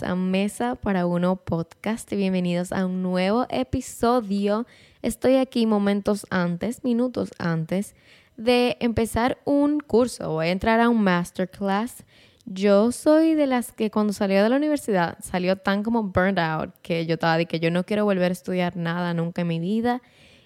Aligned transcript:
a 0.00 0.14
Mesa 0.14 0.74
para 0.76 1.04
Uno 1.04 1.36
Podcast, 1.36 2.10
bienvenidos 2.10 2.72
a 2.72 2.86
un 2.86 3.02
nuevo 3.02 3.46
episodio. 3.50 4.66
Estoy 5.02 5.36
aquí 5.36 5.66
momentos 5.66 6.24
antes, 6.30 6.82
minutos 6.82 7.32
antes 7.38 7.94
de 8.38 8.78
empezar 8.80 9.36
un 9.44 9.80
curso, 9.80 10.30
voy 10.30 10.46
a 10.46 10.50
entrar 10.50 10.80
a 10.80 10.88
un 10.88 11.02
masterclass. 11.02 12.04
Yo 12.46 12.90
soy 12.90 13.34
de 13.34 13.46
las 13.46 13.72
que 13.72 13.90
cuando 13.90 14.14
salió 14.14 14.42
de 14.42 14.48
la 14.48 14.56
universidad 14.56 15.18
salió 15.20 15.56
tan 15.56 15.82
como 15.82 16.04
burned 16.04 16.38
out 16.38 16.72
que 16.80 17.04
yo 17.04 17.14
estaba 17.14 17.36
de 17.36 17.44
que 17.44 17.60
yo 17.60 17.70
no 17.70 17.84
quiero 17.84 18.06
volver 18.06 18.30
a 18.30 18.32
estudiar 18.32 18.78
nada 18.78 19.12
nunca 19.12 19.42
en 19.42 19.48
mi 19.48 19.60
vida. 19.60 20.00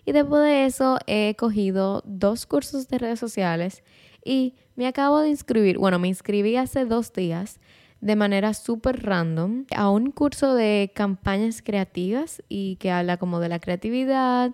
Y 0.05 0.11
después 0.11 0.43
de 0.43 0.65
eso 0.65 0.99
he 1.07 1.37
cogido 1.39 2.03
dos 2.05 2.47
cursos 2.47 2.89
de 2.89 2.99
redes 2.99 3.21
sociales 3.21 3.85
y 4.25 4.55
me 4.75 4.89
acabo 4.89 5.21
de 5.21 5.29
inscribir, 5.29 5.79
bueno, 5.79 6.01
me 6.01 6.09
inscribí 6.09 6.57
hace 6.57 6.85
dos 6.85 7.13
días 7.13 7.61
de 8.07 8.15
manera 8.15 8.55
súper 8.55 9.03
random 9.03 9.65
a 9.75 9.91
un 9.91 10.13
curso 10.13 10.55
de 10.55 10.93
campañas 10.95 11.61
creativas 11.61 12.41
y 12.49 12.77
que 12.77 12.93
habla 12.93 13.17
como 13.17 13.41
de 13.41 13.49
la 13.49 13.59
creatividad 13.59 14.53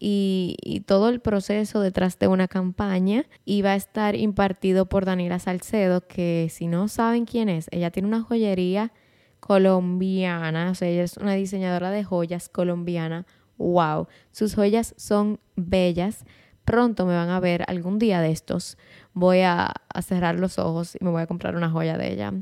y, 0.00 0.82
todo 0.86 1.10
el 1.10 1.20
proceso 1.20 1.80
detrás 1.80 2.18
de 2.18 2.28
una 2.28 2.48
campaña 2.48 3.26
y 3.44 3.60
va 3.60 3.72
a 3.72 3.76
estar 3.76 4.14
impartido 4.14 4.86
por 4.86 5.04
Daniela 5.04 5.38
Salcedo, 5.38 6.06
que 6.06 6.48
si 6.50 6.68
no 6.68 6.88
saben 6.88 7.26
quién 7.26 7.50
es, 7.50 7.68
ella 7.70 7.90
tiene 7.90 8.08
una 8.08 8.22
joyería 8.22 8.92
colombiana, 9.40 10.70
o 10.70 10.74
sea, 10.74 10.88
ella 10.88 11.02
es 11.02 11.18
una 11.18 11.34
diseñadora 11.34 11.90
de 11.90 12.02
joyas 12.02 12.48
colombiana. 12.48 13.26
Wow, 13.58 14.08
sus 14.32 14.54
joyas 14.54 14.94
son 14.96 15.38
bellas. 15.54 16.24
Pronto 16.64 17.04
me 17.04 17.14
van 17.14 17.28
a 17.28 17.40
ver 17.40 17.64
algún 17.68 17.98
día 17.98 18.22
de 18.22 18.30
estos. 18.30 18.78
Voy 19.12 19.40
a, 19.40 19.70
a 19.88 20.02
cerrar 20.02 20.36
los 20.36 20.58
ojos 20.58 20.96
y 20.98 21.04
me 21.04 21.10
voy 21.10 21.22
a 21.22 21.26
comprar 21.26 21.56
una 21.56 21.70
joya 21.70 21.98
de 21.98 22.12
ella 22.12 22.32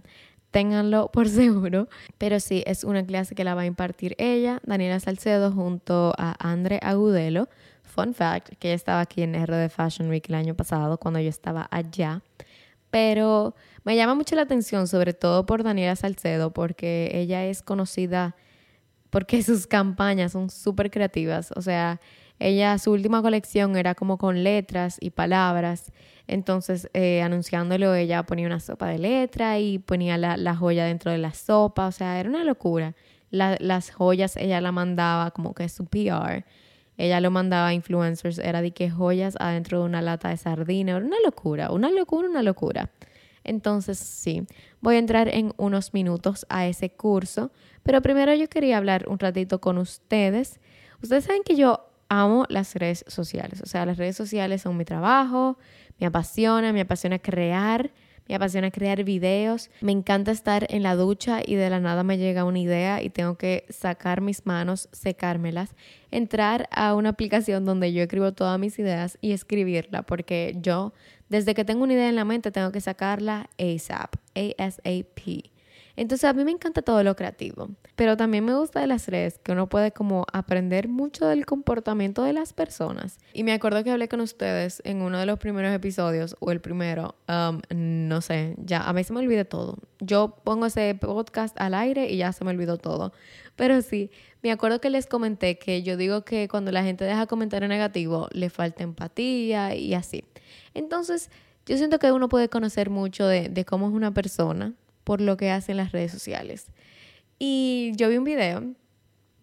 ténganlo 0.55 1.11
por 1.13 1.29
seguro. 1.29 1.89
Pero 2.17 2.41
sí, 2.41 2.63
es 2.67 2.85
una 2.85 3.05
clase 3.05 3.35
que 3.35 3.45
la 3.45 3.55
va 3.55 3.63
a 3.63 3.67
impartir 3.67 4.15
ella, 4.19 4.61
Daniela 4.65 5.01
Salcedo, 5.01 5.51
junto 5.53 6.15
a 6.17 6.37
Andre 6.39 6.79
Agudelo. 6.81 7.49
Fun 7.83 8.15
fact, 8.15 8.55
que 8.59 8.73
estaba 8.73 9.01
aquí 9.01 9.23
en 9.23 9.35
RD 9.35 9.69
Fashion 9.69 10.09
Week 10.09 10.25
el 10.29 10.37
año 10.37 10.55
pasado, 10.55 10.97
cuando 10.99 11.21
yo 11.21 11.29
estaba 11.29 11.69
allá. 11.71 12.23
Pero 12.91 13.55
me 13.83 13.97
llama 13.97 14.15
mucho 14.15 14.37
la 14.37 14.43
atención, 14.43 14.87
sobre 14.87 15.13
todo 15.13 15.45
por 15.45 15.65
Daniela 15.65 15.97
Salcedo, 15.97 16.53
porque 16.53 17.11
ella 17.13 17.45
es 17.45 17.61
conocida 17.61 18.37
porque 19.11 19.43
sus 19.43 19.67
campañas 19.67 20.33
son 20.33 20.51
súper 20.51 20.91
creativas. 20.91 21.53
O 21.57 21.63
sea, 21.63 22.01
ella, 22.39 22.79
su 22.79 22.93
última 22.93 23.23
colección 23.23 23.77
era 23.77 23.95
como 23.95 24.19
con 24.19 24.43
letras 24.45 24.99
y 25.01 25.11
palabras 25.11 25.93
entonces, 26.27 26.89
eh, 26.94 27.22
anunciándolo, 27.22 27.94
ella 27.94 28.22
ponía 28.22 28.47
una 28.47 28.61
sopa 28.61 28.89
de 28.89 28.98
letra 28.98 29.58
y 29.58 29.78
ponía 29.78 30.17
la, 30.17 30.56
joya 30.56 30.86
dentro 30.86 31.11
de 31.11 31.19
la 31.19 31.34
sopa. 31.34 31.86
O 31.86 31.92
sea, 31.92 32.19
era 32.19 32.28
una 32.28 32.44
locura. 32.44 32.94
las 33.30 33.91
joyas 33.91 34.36
ella 34.36 34.61
la 34.61 34.72
mandaba 34.72 35.30
como 35.33 35.55
que 35.55 35.69
su 35.69 35.86
PR. 35.86 36.45
Ella 36.97 37.20
lo 37.20 37.30
mandaba 37.30 37.69
a 37.69 37.75
influencers. 37.75 38.39
Era 38.39 38.62
de 38.62 38.70
que 38.70 38.91
joyas 38.91 39.36
adentro 39.39 39.80
de 39.80 39.84
una 39.84 40.00
lata 40.00 40.30
de 40.30 40.36
sardina. 40.36 40.92
Era 40.97 41.05
una 41.05 41.20
locura, 41.25 41.70
una 41.70 41.91
locura, 41.91 42.28
una 42.28 42.42
locura. 42.42 42.91
Entonces, 43.42 43.98
sí, 43.98 44.47
voy 44.80 44.97
a 44.97 44.98
entrar 44.98 45.28
en 45.28 45.52
unos 45.58 45.92
minutos 45.92 46.47
a 46.48 46.67
ese 46.67 46.91
curso. 46.91 47.52
Pero 47.83 48.00
primero 48.00 48.33
yo 48.34 48.48
quería 48.48 48.78
hablar 48.78 49.06
un 49.08 49.19
ratito 49.19 49.61
con 49.61 49.77
ustedes. 49.77 50.58
Ustedes 51.02 51.25
saben 51.25 51.42
que 51.42 51.56
yo 51.56 51.91
amo 52.23 52.45
las 52.48 52.75
redes 52.75 53.05
sociales. 53.09 53.61
O 53.62 53.67
sea, 53.67 53.87
las 53.87 53.97
redes 53.97 54.17
sociales 54.17 54.62
son 54.62 54.77
mi 54.77 54.84
trabajo 54.84 55.59
me 55.98 56.07
apasiona, 56.07 56.73
me 56.73 56.80
apasiona 56.80 57.19
crear, 57.19 57.91
me 58.29 58.35
apasiona 58.35 58.70
crear 58.70 59.05
videos, 59.05 59.70
me 59.80 59.92
encanta 59.92 60.30
estar 60.30 60.67
en 60.70 60.83
la 60.83 60.97
ducha 60.97 61.41
y 61.45 61.55
de 61.57 61.69
la 61.69 61.80
nada 61.80 62.02
me 62.02 62.19
llega 62.19 62.45
una 62.45 62.58
idea 62.58 63.02
y 63.02 63.11
tengo 63.11 63.36
que 63.36 63.67
sacar 63.69 64.20
mis 64.20 64.47
manos, 64.47 64.89
secármelas, 64.92 65.75
entrar 66.11 66.69
a 66.70 66.95
una 66.95 67.11
aplicación 67.11 67.64
donde 67.64 67.92
yo 67.92 68.02
escribo 68.02 68.33
todas 68.33 68.58
mis 68.58 68.79
ideas 68.79 69.19
y 69.20 69.33
escribirla, 69.33 70.02
porque 70.02 70.57
yo 70.61 70.95
desde 71.29 71.55
que 71.55 71.64
tengo 71.64 71.85
una 71.85 71.92
idea 71.95 72.08
en 72.08 72.17
la 72.17 72.25
mente 72.25 72.51
tengo 72.51 72.73
que 72.73 72.81
sacarla 72.81 73.51
ASAP, 73.58 74.17
ASAP. 74.58 75.54
Entonces 75.97 76.29
a 76.29 76.33
mí 76.33 76.45
me 76.45 76.51
encanta 76.51 76.83
todo 76.83 77.03
lo 77.05 77.15
creativo, 77.15 77.71
pero 77.95 78.17
también 78.17 78.45
me 78.45 78.55
gusta 78.55 78.81
de 78.81 78.89
las 78.89 79.07
redes 79.07 79.39
que 79.39 79.53
uno 79.53 79.69
puede 79.69 79.93
como 79.93 80.27
aprender 80.33 80.89
mucho 80.89 81.27
del 81.27 81.47
comportamiento 81.47 82.25
de 82.25 82.33
las 82.33 82.53
personas. 82.53 83.19
Y 83.33 83.45
me 83.45 83.53
acuerdo 83.53 83.85
que 83.85 83.93
hablé 83.93 84.09
con 84.09 84.21
ustedes 84.21 84.83
en 84.85 85.03
uno 85.03 85.19
de 85.19 85.27
los 85.27 85.39
primeros 85.39 85.73
episodios 85.73 86.37
o 86.41 86.51
el 86.51 86.61
primero, 86.61 87.15
um, 87.29 87.61
no 87.71 88.21
sé, 88.23 88.57
ya 88.59 88.83
a 88.83 88.93
mí 88.93 89.05
se 89.05 89.13
me 89.13 89.21
olvida 89.21 89.45
todo. 89.45 89.79
Yo 90.01 90.37
pongo 90.43 90.67
ese 90.67 90.97
podcast 91.01 91.59
al 91.61 91.75
aire 91.75 92.11
y 92.11 92.17
ya 92.17 92.33
se 92.33 92.45
me 92.45 92.51
olvidó 92.51 92.77
todo. 92.77 93.13
Pero 93.55 93.81
sí, 93.81 94.11
me 94.43 94.51
acuerdo 94.51 94.81
que 94.81 94.91
les 94.91 95.07
comenté 95.07 95.59
que 95.59 95.85
yo 95.85 95.97
digo 95.97 96.25
que 96.25 96.49
cuando 96.49 96.73
la 96.73 96.83
gente 96.83 97.05
deja 97.05 97.27
comentario 97.27 97.69
negativo 97.69 98.29
le 98.33 98.51
falta 98.51 98.83
empatía 98.83 99.77
y 99.77 99.95
así. 99.95 100.25
Entonces, 100.75 101.31
yo 101.67 101.77
siento 101.77 102.01
que 102.01 102.11
uno 102.11 102.29
puede 102.29 102.49
conocer 102.49 102.91
mucho 102.91 103.27
de, 103.29 103.49
de 103.49 103.65
cómo 103.65 103.89
es 103.89 103.95
una 103.95 104.13
persona 104.13 104.75
por 105.05 105.20
lo 105.20 105.37
que 105.37 105.51
hacen 105.51 105.77
las 105.77 105.92
redes 105.92 106.13
sociales. 106.13 106.67
Y 107.39 107.92
yo 107.97 108.09
vi 108.09 108.17
un 108.17 108.25
video 108.25 108.63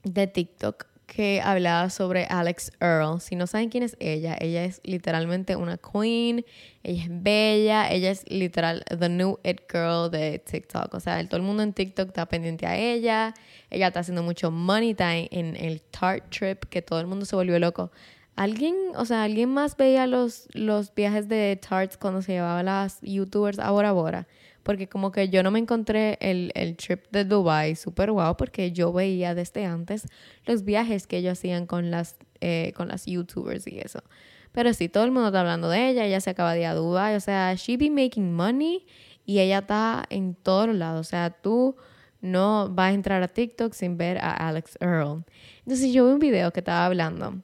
de 0.03 0.27
TikTok 0.27 0.85
que 1.11 1.41
hablaba 1.43 1.89
sobre 1.89 2.25
Alex 2.29 2.71
Earl. 2.79 3.19
Si 3.19 3.35
no 3.35 3.45
saben 3.45 3.67
quién 3.69 3.83
es 3.83 3.97
ella, 3.99 4.37
ella 4.39 4.63
es 4.63 4.79
literalmente 4.85 5.57
una 5.57 5.77
queen, 5.77 6.45
ella 6.83 7.03
es 7.03 7.09
bella, 7.09 7.91
ella 7.91 8.11
es 8.11 8.23
literal 8.29 8.81
the 8.97 9.09
new 9.09 9.37
it 9.43 9.59
girl 9.69 10.09
de 10.09 10.39
TikTok. 10.39 10.93
O 10.93 11.01
sea, 11.01 11.21
todo 11.25 11.35
el 11.35 11.43
mundo 11.43 11.63
en 11.63 11.73
TikTok 11.73 12.07
está 12.07 12.27
pendiente 12.27 12.65
a 12.65 12.77
ella, 12.77 13.33
ella 13.69 13.87
está 13.87 13.99
haciendo 13.99 14.23
mucho 14.23 14.51
money 14.51 14.93
time 14.93 15.27
en 15.31 15.57
el 15.57 15.81
Tart 15.81 16.29
Trip, 16.29 16.63
que 16.69 16.81
todo 16.81 17.01
el 17.01 17.07
mundo 17.07 17.25
se 17.25 17.35
volvió 17.35 17.59
loco. 17.59 17.91
¿Alguien, 18.37 18.75
o 18.95 19.03
sea, 19.03 19.23
alguien 19.23 19.49
más 19.49 19.75
veía 19.75 20.07
los, 20.07 20.47
los 20.53 20.95
viajes 20.95 21.27
de 21.27 21.57
Tarts 21.57 21.97
cuando 21.97 22.21
se 22.21 22.31
llevaba 22.31 22.63
las 22.63 23.01
youtubers 23.01 23.59
ahora 23.59 23.89
ahora? 23.89 24.27
Porque 24.63 24.87
como 24.87 25.11
que 25.11 25.29
yo 25.29 25.43
no 25.43 25.51
me 25.51 25.59
encontré 25.59 26.17
el, 26.21 26.51
trip 26.77 27.05
de 27.11 27.25
Dubai 27.25 27.75
súper 27.75 28.11
guau 28.11 28.37
porque 28.37 28.71
yo 28.71 28.93
veía 28.93 29.35
desde 29.35 29.65
antes 29.65 30.07
los 30.45 30.63
viajes 30.63 31.07
que 31.07 31.17
ellos 31.17 31.33
hacían 31.33 31.65
con 31.65 31.91
las, 31.91 32.17
eh, 32.39 32.73
con 32.75 32.87
las 32.87 33.05
youtubers 33.05 33.67
y 33.67 33.79
eso. 33.79 34.03
Pero 34.51 34.73
sí, 34.73 34.89
todo 34.89 35.05
el 35.05 35.11
mundo 35.11 35.27
está 35.27 35.39
hablando 35.39 35.69
de 35.69 35.89
ella, 35.89 36.05
ella 36.05 36.19
se 36.19 36.29
acaba 36.29 36.53
de 36.53 36.61
ir 36.61 36.65
a 36.65 36.75
Dubai, 36.75 37.15
o 37.15 37.19
sea, 37.19 37.53
she 37.55 37.77
be 37.77 37.89
making 37.89 38.33
money 38.33 38.85
y 39.25 39.39
ella 39.39 39.59
está 39.59 40.05
en 40.09 40.35
todos 40.35 40.73
lados, 40.75 41.07
o 41.07 41.09
sea, 41.09 41.29
tú 41.29 41.75
no 42.21 42.69
vas 42.69 42.91
a 42.91 42.93
entrar 42.93 43.23
a 43.23 43.27
TikTok 43.27 43.73
sin 43.73 43.97
ver 43.97 44.17
a 44.19 44.31
Alex 44.47 44.77
Earl. 44.79 45.23
Entonces 45.59 45.91
yo 45.93 46.05
vi 46.05 46.13
un 46.13 46.19
video 46.19 46.51
que 46.51 46.59
estaba 46.59 46.85
hablando 46.85 47.41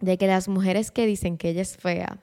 de 0.00 0.18
que 0.18 0.26
las 0.26 0.48
mujeres 0.48 0.90
que 0.90 1.06
dicen 1.06 1.38
que 1.38 1.50
ella 1.50 1.62
es 1.62 1.76
fea, 1.76 2.18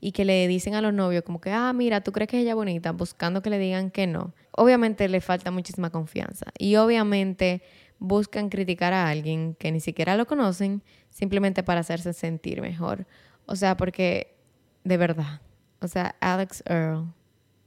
y 0.00 0.12
que 0.12 0.24
le 0.24 0.46
dicen 0.48 0.74
a 0.74 0.80
los 0.80 0.92
novios 0.94 1.24
como 1.24 1.40
que, 1.40 1.50
ah, 1.50 1.72
mira, 1.72 2.02
tú 2.02 2.12
crees 2.12 2.28
que 2.28 2.38
ella 2.38 2.50
es 2.50 2.56
bonita, 2.56 2.92
buscando 2.92 3.42
que 3.42 3.50
le 3.50 3.58
digan 3.58 3.90
que 3.90 4.06
no, 4.06 4.32
obviamente 4.52 5.08
le 5.08 5.20
falta 5.20 5.50
muchísima 5.50 5.90
confianza 5.90 6.46
y 6.58 6.76
obviamente 6.76 7.62
buscan 7.98 8.48
criticar 8.48 8.92
a 8.92 9.08
alguien 9.08 9.54
que 9.54 9.72
ni 9.72 9.80
siquiera 9.80 10.16
lo 10.16 10.26
conocen 10.26 10.82
simplemente 11.10 11.62
para 11.62 11.80
hacerse 11.80 12.12
sentir 12.12 12.60
mejor. 12.60 13.06
O 13.46 13.56
sea, 13.56 13.76
porque 13.76 14.36
de 14.84 14.96
verdad, 14.96 15.40
o 15.80 15.88
sea, 15.88 16.14
Alex 16.20 16.62
Earl, 16.66 17.12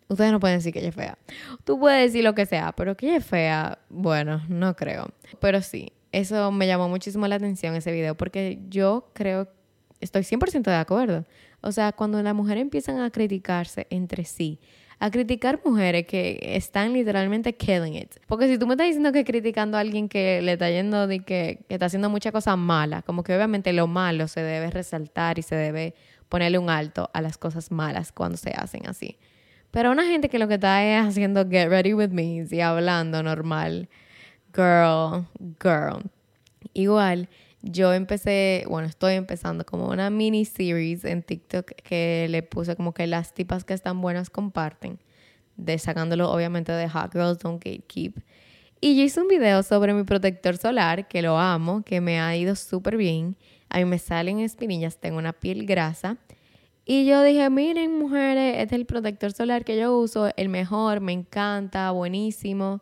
ustedes 0.08 0.32
no 0.32 0.40
pueden 0.40 0.60
decir 0.60 0.74
que 0.74 0.80
ella 0.80 0.90
es 0.90 0.96
fea. 0.96 1.18
Tú 1.64 1.80
puedes 1.80 2.12
decir 2.12 2.24
lo 2.24 2.36
que 2.36 2.46
sea, 2.46 2.72
pero 2.74 2.96
que 2.96 3.08
ella 3.08 3.18
es 3.18 3.26
fea, 3.26 3.80
bueno, 3.90 4.44
no 4.48 4.76
creo. 4.76 5.10
Pero 5.40 5.62
sí, 5.62 5.92
eso 6.12 6.52
me 6.52 6.68
llamó 6.68 6.90
muchísimo 6.90 7.28
la 7.28 7.36
atención 7.36 7.76
ese 7.76 7.92
video 7.92 8.16
porque 8.16 8.60
yo 8.70 9.10
creo, 9.14 9.50
estoy 10.00 10.24
100% 10.24 10.64
de 10.64 10.76
acuerdo. 10.76 11.26
O 11.62 11.72
sea, 11.72 11.92
cuando 11.92 12.22
las 12.22 12.34
mujeres 12.34 12.62
empiezan 12.62 13.00
a 13.00 13.10
criticarse 13.12 13.88
entre 13.90 14.26
sí, 14.26 14.60
a 15.02 15.10
criticar 15.10 15.60
mujeres 15.66 16.06
que 16.06 16.40
están 16.44 16.94
literalmente 16.94 17.56
killing 17.56 17.96
it. 17.96 18.18
Porque 18.28 18.48
si 18.48 18.60
tú 18.60 18.68
me 18.68 18.76
estás 18.76 18.86
diciendo 18.86 19.12
que 19.12 19.26
criticando 19.26 19.76
a 19.78 19.80
alguien 19.80 20.08
que 20.08 20.44
le 20.44 20.54
está 20.54 20.70
yendo 20.70 21.08
de 21.08 21.22
que, 21.22 21.66
está 21.70 21.88
haciendo 21.88 22.10
muchas 22.12 22.32
cosas 22.32 22.56
malas, 22.56 23.04
como 23.04 23.24
que 23.24 23.36
obviamente 23.36 23.74
lo 23.74 23.88
malo 23.88 24.28
se 24.28 24.42
debe 24.42 24.70
resaltar 24.70 25.40
y 25.40 25.42
se 25.42 25.56
debe 25.56 25.96
ponerle 26.30 26.60
un 26.60 26.70
alto 26.70 27.10
a 27.14 27.22
las 27.22 27.40
cosas 27.40 27.72
malas 27.72 28.12
cuando 28.12 28.38
se 28.38 28.52
hacen 28.52 28.88
así. 28.88 29.18
Pero 29.72 29.92
una 29.92 30.06
gente 30.06 30.30
que 30.30 30.38
lo 30.38 30.48
que 30.48 30.56
está 30.56 30.86
es 30.86 31.04
haciendo 31.04 31.50
get 31.50 31.70
ready 31.70 31.96
with 31.96 32.10
me 32.10 32.46
y 32.50 32.62
hablando 32.62 33.24
normal, 33.24 33.90
girl, 34.54 35.26
girl. 35.60 36.12
Igual, 36.74 37.28
yo 37.62 37.94
empecé, 37.94 38.66
bueno, 38.68 38.88
estoy 38.88 39.14
empezando 39.14 39.66
como 39.66 39.90
una 39.90 40.10
mini 40.10 40.46
series 40.46 41.06
en 41.06 41.22
TikTok 41.22 41.72
que 41.84 42.28
le 42.30 42.44
puse 42.44 42.76
como 42.76 42.94
que 42.94 43.06
las 43.08 43.34
tipas 43.34 43.64
que 43.64 43.74
están 43.74 44.02
buenas 44.02 44.30
comparten, 44.30 45.00
de 45.58 45.78
sacándolo 45.78 46.32
obviamente 46.32 46.72
de 46.72 46.90
Hot 46.90 47.14
Girls 47.14 47.40
Don't 47.40 47.64
Gatekeep. 47.64 48.18
Y 48.80 48.98
yo 48.98 49.04
hice 49.04 49.22
un 49.22 49.28
video 49.28 49.62
sobre 49.62 49.94
mi 49.94 50.04
protector 50.04 50.58
solar, 50.58 51.08
que 51.08 51.22
lo 51.22 51.38
amo, 51.38 51.84
que 51.84 52.02
me 52.02 52.20
ha 52.20 52.36
ido 52.36 52.56
súper 52.56 52.98
bien. 52.98 53.38
A 53.70 53.78
mí 53.78 53.86
me 53.86 54.00
salen 54.00 54.40
espinillas, 54.40 54.98
tengo 54.98 55.20
una 55.20 55.34
piel 55.34 55.68
grasa. 55.68 56.18
Y 56.84 57.06
yo 57.06 57.22
dije, 57.22 57.48
miren 57.52 58.00
mujeres, 58.00 58.56
este 58.58 58.76
es 58.76 58.80
el 58.80 58.88
protector 58.88 59.34
solar 59.34 59.64
que 59.64 59.78
yo 59.78 59.96
uso, 59.96 60.32
el 60.36 60.50
mejor, 60.50 61.00
me 61.00 61.12
encanta, 61.12 61.92
buenísimo. 61.92 62.82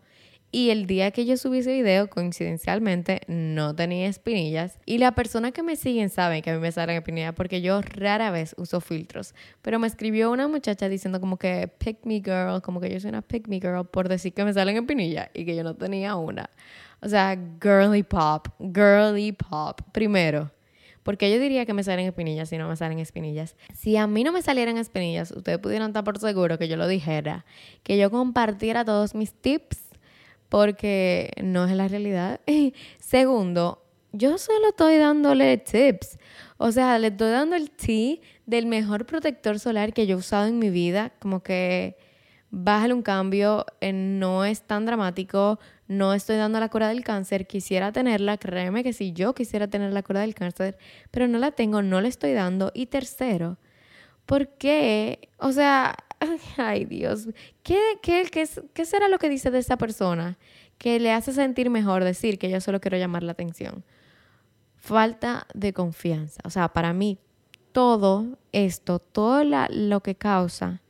Y 0.51 0.71
el 0.71 0.87
día 0.87 1.11
que 1.11 1.25
yo 1.25 1.37
subí 1.37 1.59
ese 1.59 1.73
video, 1.73 2.09
coincidencialmente, 2.09 3.21
no 3.27 3.75
tenía 3.75 4.07
espinillas. 4.07 4.79
Y 4.83 4.97
la 4.97 5.13
persona 5.13 5.51
que 5.51 5.61
me 5.61 5.75
siguen 5.75 6.09
saben 6.09 6.41
que 6.41 6.49
a 6.49 6.55
mí 6.55 6.59
me 6.59 6.71
salen 6.71 6.97
espinillas 6.97 7.35
porque 7.35 7.61
yo 7.61 7.81
rara 7.83 8.31
vez 8.31 8.55
uso 8.57 8.81
filtros. 8.81 9.35
Pero 9.61 9.77
me 9.77 9.85
escribió 9.85 10.31
una 10.31 10.47
muchacha 10.47 10.89
diciendo 10.89 11.21
como 11.21 11.37
que 11.37 11.67
pick 11.67 12.03
me 12.03 12.15
girl, 12.15 12.63
como 12.63 12.81
que 12.81 12.91
yo 12.91 12.99
soy 12.99 13.09
una 13.09 13.21
pick 13.21 13.47
me 13.47 13.59
girl 13.59 13.85
por 13.85 14.09
decir 14.09 14.33
que 14.33 14.43
me 14.43 14.51
salen 14.51 14.77
espinillas 14.77 15.29
y 15.35 15.45
que 15.45 15.55
yo 15.55 15.63
no 15.63 15.75
tenía 15.75 16.15
una. 16.15 16.49
O 17.01 17.07
sea, 17.07 17.37
girly 17.61 18.01
pop, 18.01 18.47
girly 18.59 19.31
pop. 19.33 19.81
Primero, 19.91 20.51
porque 21.03 21.31
yo 21.31 21.39
diría 21.39 21.67
que 21.67 21.75
me 21.75 21.83
salen 21.83 22.07
espinillas 22.07 22.49
si 22.49 22.57
no 22.57 22.67
me 22.67 22.75
salen 22.75 22.97
espinillas. 22.97 23.55
Si 23.75 23.97
a 23.97 24.07
mí 24.07 24.23
no 24.23 24.31
me 24.31 24.41
salieran 24.41 24.77
espinillas, 24.77 25.29
ustedes 25.29 25.59
pudieran 25.59 25.89
estar 25.89 26.03
por 26.03 26.17
seguro 26.17 26.57
que 26.57 26.67
yo 26.67 26.75
lo 26.75 26.87
dijera, 26.87 27.45
que 27.83 27.99
yo 27.99 28.09
compartiera 28.09 28.83
todos 28.83 29.13
mis 29.13 29.31
tips 29.31 29.88
porque 30.49 31.31
no 31.41 31.65
es 31.65 31.71
la 31.71 31.87
realidad. 31.87 32.41
Segundo, 32.99 33.83
yo 34.11 34.37
solo 34.37 34.69
estoy 34.69 34.97
dándole 34.97 35.57
tips. 35.57 36.17
O 36.57 36.71
sea, 36.71 36.99
le 36.99 37.07
estoy 37.07 37.31
dando 37.31 37.55
el 37.55 37.71
tip 37.71 38.21
del 38.45 38.65
mejor 38.65 39.05
protector 39.05 39.59
solar 39.59 39.93
que 39.93 40.07
yo 40.07 40.15
he 40.15 40.19
usado 40.19 40.47
en 40.47 40.59
mi 40.59 40.69
vida. 40.69 41.13
Como 41.19 41.41
que 41.41 41.95
bájale 42.51 42.93
un 42.93 43.01
cambio, 43.01 43.65
eh, 43.79 43.93
no 43.93 44.43
es 44.43 44.63
tan 44.63 44.85
dramático, 44.85 45.59
no 45.87 46.13
estoy 46.13 46.37
dando 46.37 46.59
la 46.59 46.69
cura 46.69 46.89
del 46.89 47.03
cáncer, 47.03 47.47
quisiera 47.47 47.91
tenerla, 47.91 48.37
créeme 48.37 48.83
que 48.83 48.93
si 48.93 49.13
yo 49.13 49.33
quisiera 49.35 49.67
tener 49.67 49.93
la 49.93 50.03
cura 50.03 50.21
del 50.21 50.35
cáncer, 50.35 50.77
pero 51.11 51.27
no 51.27 51.37
la 51.37 51.51
tengo, 51.51 51.81
no 51.81 52.01
la 52.01 52.07
estoy 52.07 52.33
dando. 52.33 52.71
Y 52.73 52.87
tercero, 52.87 53.57
¿por 54.25 54.49
qué? 54.49 55.29
O 55.37 55.51
sea, 55.51 55.95
ay 56.57 56.85
Dios, 56.85 57.27
¿qué, 57.63 57.79
qué, 58.01 58.29
qué, 58.73 58.85
será 58.85 59.07
lo 59.07 59.19
que 59.19 59.29
dice 59.29 59.51
de 59.51 59.59
esa 59.59 59.77
persona 59.77 60.37
que 60.77 60.99
le 60.99 61.11
hace 61.11 61.33
sentir 61.33 61.69
mejor 61.69 62.03
decir 62.03 62.37
que 62.39 62.49
yo 62.49 62.61
solo 62.61 62.79
quiero 62.79 62.97
llamar 62.97 63.23
la 63.23 63.33
atención? 63.33 63.83
Falta 64.77 65.47
de 65.53 65.73
confianza. 65.73 66.41
O 66.45 66.49
sea, 66.49 66.69
para 66.69 66.93
mí 66.93 67.17
todo 67.71 68.37
esto, 68.51 68.99
todo 68.99 69.43
lo 69.43 70.01
que 70.01 70.15
causa 70.15 70.81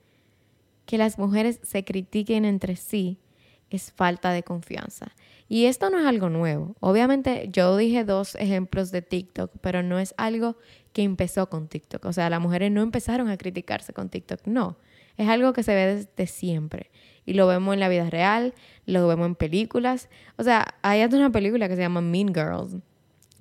que 0.86 0.98
las 0.98 1.20
mujeres 1.20 1.60
se 1.64 1.84
critiquen 1.84 2.46
entre 2.46 2.76
sí, 2.76 3.20
es 3.70 3.92
falta 3.92 4.32
de 4.32 4.42
confianza. 4.42 5.14
Y 5.48 5.66
esto 5.66 5.90
no 5.90 6.00
es 6.00 6.06
algo 6.06 6.30
nuevo. 6.30 6.76
Obviamente 6.80 7.50
yo 7.52 7.78
dije 7.78 8.04
dos 8.04 8.36
ejemplos 8.36 8.92
de 8.92 9.02
TikTok, 9.02 9.52
pero 9.62 9.84
no 9.84 10.00
es 10.00 10.14
algo 10.18 10.58
que 10.94 11.04
empezó 11.04 11.50
con 11.50 11.68
TikTok. 11.68 12.06
O 12.06 12.14
sea, 12.14 12.30
las 12.30 12.42
mujeres 12.42 12.72
no 12.72 12.82
empezaron 12.82 13.30
a 13.30 13.38
criticarse 13.38 13.94
con 13.94 14.10
TikTok, 14.10 14.42
no. 14.46 14.78
Es 15.20 15.28
algo 15.28 15.52
que 15.52 15.64
se 15.64 15.76
ve 15.76 15.96
desde 15.96 16.28
siempre. 16.28 16.92
Y 17.26 17.34
lo 17.34 17.46
vemos 17.46 17.74
en 17.74 17.82
la 17.82 17.90
vida 17.90 18.10
real, 18.10 18.54
lo 18.86 19.06
vemos 19.06 19.28
en 19.28 19.36
películas. 19.36 20.08
O 20.38 20.44
sea, 20.44 20.76
hay 20.82 21.04
una 21.04 21.30
película 21.30 21.68
que 21.68 21.76
se 21.76 21.82
llama 21.82 22.00
Mean 22.00 22.34
Girls. 22.34 22.78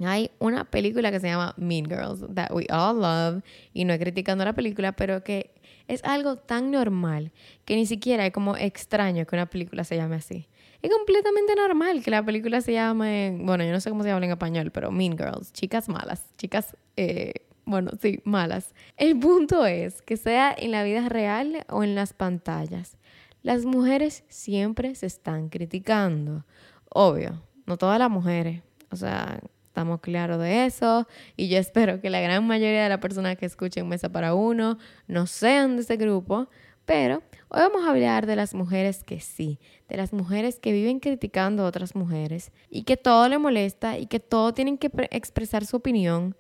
Hay 0.04 0.32
una 0.40 0.64
película 0.64 1.12
que 1.12 1.20
se 1.20 1.28
llama 1.28 1.54
Mean 1.56 1.84
Girls, 1.84 2.24
that 2.34 2.50
we 2.50 2.66
all 2.68 3.00
love. 3.00 3.44
Y 3.72 3.84
no 3.84 3.92
es 3.92 4.00
criticando 4.00 4.44
la 4.44 4.54
película, 4.54 4.90
pero 4.90 5.22
que 5.22 5.52
es 5.86 6.02
algo 6.02 6.34
tan 6.34 6.72
normal 6.72 7.30
que 7.64 7.76
ni 7.76 7.86
siquiera 7.86 8.26
es 8.26 8.32
como 8.32 8.56
extraño 8.56 9.24
que 9.24 9.36
una 9.36 9.46
película 9.46 9.84
se 9.84 9.94
llame 9.94 10.16
así. 10.16 10.48
Es 10.82 10.90
completamente 10.90 11.54
normal 11.54 12.02
que 12.02 12.10
la 12.10 12.24
película 12.24 12.60
se 12.60 12.72
llame, 12.72 13.38
bueno, 13.40 13.62
yo 13.62 13.70
no 13.70 13.78
sé 13.78 13.88
cómo 13.90 14.02
se 14.02 14.08
llama 14.08 14.24
en 14.24 14.32
español, 14.32 14.72
pero 14.72 14.90
Mean 14.90 15.16
Girls, 15.16 15.52
chicas 15.52 15.88
malas, 15.88 16.24
chicas 16.38 16.76
eh, 16.96 17.34
bueno, 17.68 17.90
sí, 18.00 18.20
malas. 18.24 18.74
El 18.96 19.18
punto 19.18 19.66
es 19.66 20.00
que 20.00 20.16
sea 20.16 20.54
en 20.56 20.70
la 20.70 20.82
vida 20.84 21.08
real 21.08 21.66
o 21.68 21.84
en 21.84 21.94
las 21.94 22.14
pantallas, 22.14 22.96
las 23.42 23.66
mujeres 23.66 24.24
siempre 24.28 24.94
se 24.94 25.06
están 25.06 25.50
criticando. 25.50 26.46
Obvio, 26.88 27.42
no 27.66 27.76
todas 27.76 27.98
las 27.98 28.10
mujeres. 28.10 28.62
O 28.90 28.96
sea, 28.96 29.38
estamos 29.64 30.00
claros 30.00 30.40
de 30.40 30.64
eso. 30.64 31.06
Y 31.36 31.48
yo 31.48 31.58
espero 31.58 32.00
que 32.00 32.08
la 32.08 32.20
gran 32.20 32.46
mayoría 32.46 32.82
de 32.82 32.88
las 32.88 33.00
personas 33.00 33.36
que 33.36 33.44
escuchen 33.44 33.86
Mesa 33.86 34.08
para 34.08 34.34
Uno 34.34 34.78
no 35.06 35.26
sean 35.26 35.76
de 35.76 35.82
ese 35.82 35.98
grupo. 35.98 36.48
Pero 36.86 37.22
hoy 37.48 37.60
vamos 37.60 37.86
a 37.86 37.90
hablar 37.90 38.24
de 38.24 38.34
las 38.34 38.54
mujeres 38.54 39.04
que 39.04 39.20
sí, 39.20 39.60
de 39.90 39.98
las 39.98 40.14
mujeres 40.14 40.58
que 40.58 40.72
viven 40.72 41.00
criticando 41.00 41.64
a 41.64 41.66
otras 41.66 41.94
mujeres 41.94 42.50
y 42.70 42.84
que 42.84 42.96
todo 42.96 43.28
le 43.28 43.36
molesta 43.36 43.98
y 43.98 44.06
que 44.06 44.20
todo 44.20 44.54
tienen 44.54 44.78
que 44.78 44.90
expresar 45.10 45.66
su 45.66 45.76
opinión 45.76 46.34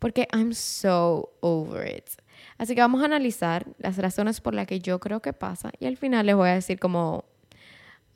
porque 0.00 0.26
I'm 0.32 0.52
so 0.52 1.30
over 1.40 1.86
it. 1.86 2.08
Así 2.58 2.74
que 2.74 2.80
vamos 2.80 3.02
a 3.02 3.04
analizar 3.04 3.66
las 3.78 3.96
razones 3.98 4.40
por 4.40 4.54
las 4.54 4.66
que 4.66 4.80
yo 4.80 4.98
creo 4.98 5.22
que 5.22 5.32
pasa 5.32 5.70
y 5.78 5.86
al 5.86 5.96
final 5.96 6.26
les 6.26 6.34
voy 6.34 6.48
a 6.48 6.54
decir 6.54 6.80
como 6.80 7.24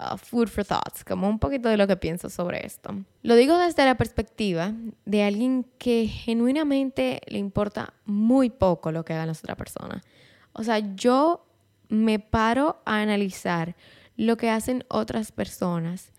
uh, 0.01 0.17
food 0.17 0.49
for 0.49 0.65
thoughts, 0.65 1.05
como 1.05 1.29
un 1.29 1.39
poquito 1.39 1.69
de 1.69 1.77
lo 1.77 1.87
que 1.87 1.97
pienso 1.97 2.29
sobre 2.31 2.67
esto. 2.67 3.05
Lo 3.23 3.37
digo 3.37 3.57
desde 3.59 3.85
la 3.85 3.97
perspectiva 3.97 4.73
de 5.05 5.23
alguien 5.23 5.67
que 5.79 6.07
genuinamente 6.09 7.21
le 7.27 7.39
importa 7.39 7.95
muy 8.05 8.51
poco 8.51 8.91
lo 8.91 9.05
que 9.05 9.13
haga 9.13 9.27
la 9.27 9.33
otra 9.33 9.55
persona. 9.55 10.03
O 10.53 10.65
sea, 10.65 10.79
yo 10.95 11.47
me 11.89 12.19
paro 12.19 12.81
a 12.85 13.01
analizar 13.01 13.77
lo 14.17 14.37
que 14.37 14.51
hacen 14.51 14.85
otras 14.89 15.33
personas 15.33 16.13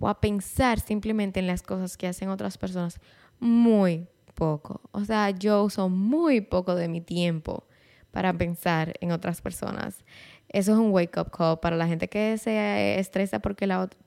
o 0.00 0.08
a 0.08 0.20
pensar 0.20 0.80
simplemente 0.80 1.40
en 1.40 1.46
las 1.46 1.62
cosas 1.62 1.96
que 1.96 2.08
hacen 2.08 2.28
otras 2.28 2.58
personas 2.58 2.98
muy, 3.38 4.08
O 4.42 5.04
sea, 5.04 5.30
yo 5.30 5.64
uso 5.64 5.88
muy 5.88 6.40
poco 6.40 6.74
de 6.74 6.88
mi 6.88 7.00
tiempo 7.00 7.64
para 8.10 8.32
pensar 8.32 8.94
en 9.00 9.12
otras 9.12 9.40
personas. 9.40 10.04
Eso 10.48 10.72
es 10.72 10.78
un 10.78 10.90
wake 10.90 11.18
up 11.18 11.30
call 11.30 11.60
para 11.60 11.76
la 11.76 11.86
gente 11.86 12.08
que 12.08 12.36
se 12.38 12.98
estresa 12.98 13.38
por 13.40 13.56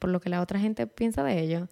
lo 0.10 0.20
que 0.20 0.30
la 0.30 0.42
otra 0.42 0.60
gente 0.60 0.88
piensa 0.88 1.24
de 1.24 1.40
ello. 1.40 1.68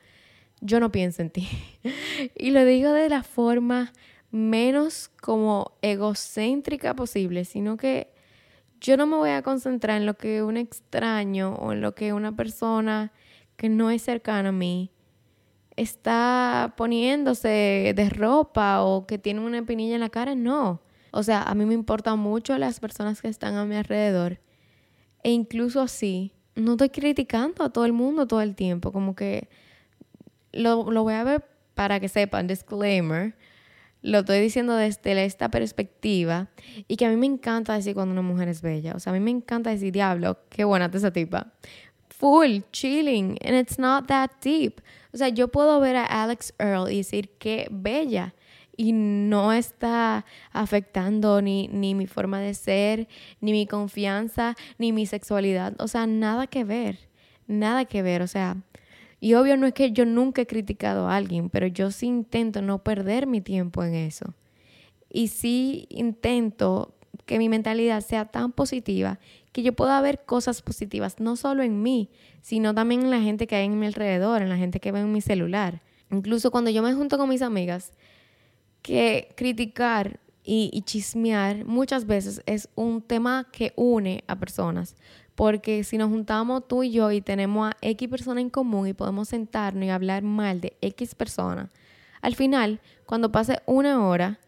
Yo 0.61 0.79
no 0.79 0.91
pienso 0.91 1.21
en 1.21 1.29
ti. 1.29 1.47
y 2.35 2.51
lo 2.51 2.63
digo 2.65 2.91
de 2.91 3.09
la 3.09 3.23
forma 3.23 3.93
menos 4.31 5.09
como 5.21 5.73
egocéntrica 5.81 6.95
posible, 6.95 7.45
sino 7.45 7.77
que 7.77 8.11
yo 8.81 8.97
no 8.97 9.05
me 9.05 9.17
voy 9.17 9.29
a 9.29 9.43
concentrar 9.43 9.97
en 9.97 10.05
lo 10.05 10.15
que 10.15 10.41
un 10.41 10.57
extraño 10.57 11.53
o 11.55 11.71
en 11.71 11.81
lo 11.81 11.93
que 11.93 12.13
una 12.13 12.35
persona 12.35 13.11
que 13.55 13.69
no 13.69 13.91
es 13.91 14.01
cercana 14.01 14.49
a 14.49 14.53
mí 14.53 14.91
está 15.75 16.73
poniéndose 16.77 17.93
de 17.95 18.09
ropa 18.09 18.83
o 18.83 19.05
que 19.07 19.17
tiene 19.17 19.41
una 19.41 19.59
espinilla 19.59 19.95
en 19.95 20.01
la 20.01 20.09
cara, 20.09 20.35
no. 20.35 20.81
O 21.11 21.23
sea, 21.23 21.43
a 21.43 21.55
mí 21.55 21.65
me 21.65 21.73
importan 21.73 22.19
mucho 22.19 22.57
las 22.57 22.79
personas 22.79 23.21
que 23.21 23.27
están 23.27 23.55
a 23.55 23.65
mi 23.65 23.75
alrededor. 23.75 24.39
E 25.23 25.31
incluso 25.31 25.81
así, 25.81 26.33
no 26.55 26.71
estoy 26.73 26.89
criticando 26.89 27.63
a 27.63 27.69
todo 27.69 27.85
el 27.85 27.93
mundo 27.93 28.27
todo 28.27 28.41
el 28.41 28.55
tiempo. 28.55 28.91
Como 28.91 29.15
que 29.15 29.47
lo, 30.51 30.91
lo 30.91 31.03
voy 31.03 31.13
a 31.13 31.23
ver 31.23 31.45
para 31.75 31.99
que 31.99 32.09
sepan, 32.09 32.47
disclaimer. 32.47 33.35
Lo 34.01 34.19
estoy 34.19 34.41
diciendo 34.41 34.75
desde 34.75 35.23
esta 35.23 35.49
perspectiva 35.49 36.49
y 36.87 36.97
que 36.97 37.05
a 37.05 37.09
mí 37.09 37.15
me 37.15 37.25
encanta 37.25 37.73
decir 37.73 37.93
cuando 37.93 38.11
una 38.11 38.21
mujer 38.21 38.49
es 38.49 38.61
bella. 38.61 38.93
O 38.95 38.99
sea, 38.99 39.11
a 39.11 39.13
mí 39.13 39.21
me 39.21 39.31
encanta 39.31 39.69
decir, 39.69 39.93
diablo, 39.93 40.39
qué 40.49 40.65
buena 40.65 40.91
esa 40.93 41.11
tipa. 41.11 41.53
Full, 42.09 42.61
chilling, 42.71 43.37
and 43.45 43.55
it's 43.55 43.79
not 43.79 44.07
that 44.07 44.31
deep. 44.41 44.81
O 45.13 45.17
sea, 45.17 45.29
yo 45.29 45.47
puedo 45.49 45.79
ver 45.79 45.95
a 45.95 46.05
Alex 46.05 46.53
Earl 46.57 46.91
y 46.91 46.97
decir 46.97 47.29
qué 47.37 47.67
bella 47.71 48.33
y 48.75 48.91
no 48.93 49.53
está 49.53 50.25
afectando 50.51 51.41
ni, 51.41 51.67
ni 51.67 51.93
mi 51.93 52.07
forma 52.07 52.39
de 52.39 52.53
ser, 52.53 53.07
ni 53.39 53.51
mi 53.51 53.67
confianza, 53.67 54.55
ni 54.77 54.91
mi 54.91 55.05
sexualidad. 55.05 55.75
O 55.79 55.87
sea, 55.87 56.07
nada 56.07 56.47
que 56.47 56.63
ver, 56.63 56.97
nada 57.47 57.85
que 57.85 58.01
ver. 58.01 58.21
O 58.21 58.27
sea, 58.27 58.57
y 59.19 59.35
obvio 59.35 59.55
no 59.57 59.67
es 59.67 59.73
que 59.73 59.91
yo 59.91 60.05
nunca 60.05 60.41
he 60.41 60.47
criticado 60.47 61.07
a 61.07 61.15
alguien, 61.15 61.49
pero 61.49 61.67
yo 61.67 61.91
sí 61.91 62.07
intento 62.07 62.61
no 62.61 62.83
perder 62.83 63.27
mi 63.27 63.41
tiempo 63.41 63.83
en 63.83 63.93
eso. 63.93 64.33
Y 65.09 65.27
sí 65.27 65.85
intento 65.89 66.95
que 67.25 67.37
mi 67.37 67.47
mentalidad 67.47 68.01
sea 68.01 68.25
tan 68.25 68.51
positiva 68.51 69.19
que 69.53 69.61
yo 69.61 69.71
pueda 69.73 70.01
ver 70.01 70.25
cosas 70.25 70.61
positivas, 70.61 71.19
no 71.19 71.35
solo 71.35 71.63
en 71.63 71.81
mí, 71.81 72.09
sino 72.41 72.73
también 72.73 73.03
en 73.03 73.11
la 73.11 73.21
gente 73.21 73.47
que 73.47 73.55
hay 73.55 73.65
en 73.65 73.79
mi 73.79 73.85
alrededor, 73.85 74.41
en 74.41 74.49
la 74.49 74.57
gente 74.57 74.79
que 74.79 74.91
ve 74.91 74.99
en 74.99 75.13
mi 75.13 75.21
celular. 75.21 75.81
Incluso 76.11 76.51
cuando 76.51 76.71
yo 76.71 76.81
me 76.81 76.93
junto 76.93 77.17
con 77.17 77.29
mis 77.29 77.43
amigas, 77.43 77.93
que 78.81 79.29
criticar 79.37 80.19
y, 80.43 80.81
chismear 80.81 81.65
muchas 81.65 82.05
veces 82.05 82.41
es 82.45 82.67
un 82.75 83.01
tema 83.01 83.47
que 83.51 83.73
une 83.77 84.23
a 84.27 84.35
personas. 84.35 84.95
Porque 85.35 85.83
si 85.83 85.97
nos 85.97 86.09
juntamos 86.09 86.67
tú 86.67 86.83
y 86.83 86.91
yo 86.91 87.11
y 87.11 87.21
tenemos 87.21 87.69
a 87.69 87.77
X 87.81 88.09
persona 88.09 88.41
en 88.41 88.49
común 88.49 88.87
y 88.87 88.93
podemos 88.93 89.29
sentarnos 89.29 89.85
y 89.85 89.89
hablar 89.89 90.23
mal 90.23 90.61
de 90.61 90.75
X 90.81 91.15
persona, 91.15 91.71
al 92.21 92.35
final, 92.35 92.81
cuando 93.05 93.31
pase 93.31 93.61
una 93.65 94.05
hora, 94.05 94.39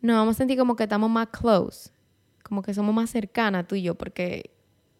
nos 0.00 0.16
vamos 0.16 0.36
a 0.36 0.38
sentir 0.38 0.58
como 0.58 0.76
que 0.76 0.84
estamos 0.84 1.10
más 1.10 1.28
close 1.28 1.91
como 2.52 2.60
que 2.60 2.74
somos 2.74 2.94
más 2.94 3.08
cercanas 3.08 3.66
tú 3.66 3.76
y 3.76 3.82
yo, 3.82 3.94
porque, 3.94 4.50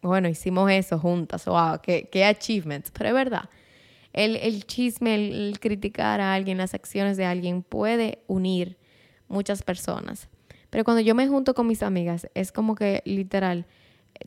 bueno, 0.01 0.27
hicimos 0.27 0.71
eso 0.71 0.97
juntas, 0.97 1.45
wow, 1.45 1.79
qué, 1.83 2.09
qué 2.11 2.25
achievements, 2.25 2.89
pero 2.89 3.09
es 3.09 3.13
verdad. 3.13 3.47
El, 4.11 4.37
el 4.37 4.65
chisme, 4.65 5.13
el, 5.13 5.59
criticar 5.59 6.19
a 6.19 6.33
alguien, 6.33 6.57
las 6.57 6.73
acciones 6.73 7.15
de 7.15 7.25
alguien 7.25 7.61
puede 7.61 8.23
unir 8.25 8.79
muchas 9.27 9.61
personas. 9.61 10.29
Pero 10.71 10.83
cuando 10.83 11.01
yo 11.01 11.13
me 11.13 11.27
junto 11.27 11.53
con 11.53 11.67
mis 11.67 11.83
amigas, 11.83 12.27
es 12.33 12.51
como 12.51 12.73
que 12.73 13.03
literal 13.05 13.67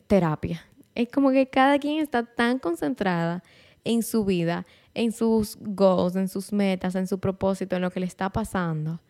terapia. 0.07 0.65
Es 0.95 1.09
como 1.09 1.31
que 1.31 1.49
cada 1.49 1.79
quien 1.79 1.99
está 1.99 2.23
tan 2.23 2.59
concentrada 2.59 3.43
en 3.83 4.03
su 4.03 4.23
vida, 4.23 4.65
en 4.93 5.11
sus 5.11 5.57
goals, 5.59 6.15
en 6.15 6.29
sus 6.29 6.53
metas, 6.53 6.95
en 6.95 7.07
su 7.07 7.19
propósito, 7.19 7.75
en 7.75 7.81
lo 7.81 7.91
que 7.91 7.99
le 7.99 8.05
está 8.05 8.29
pasando, 8.29 9.01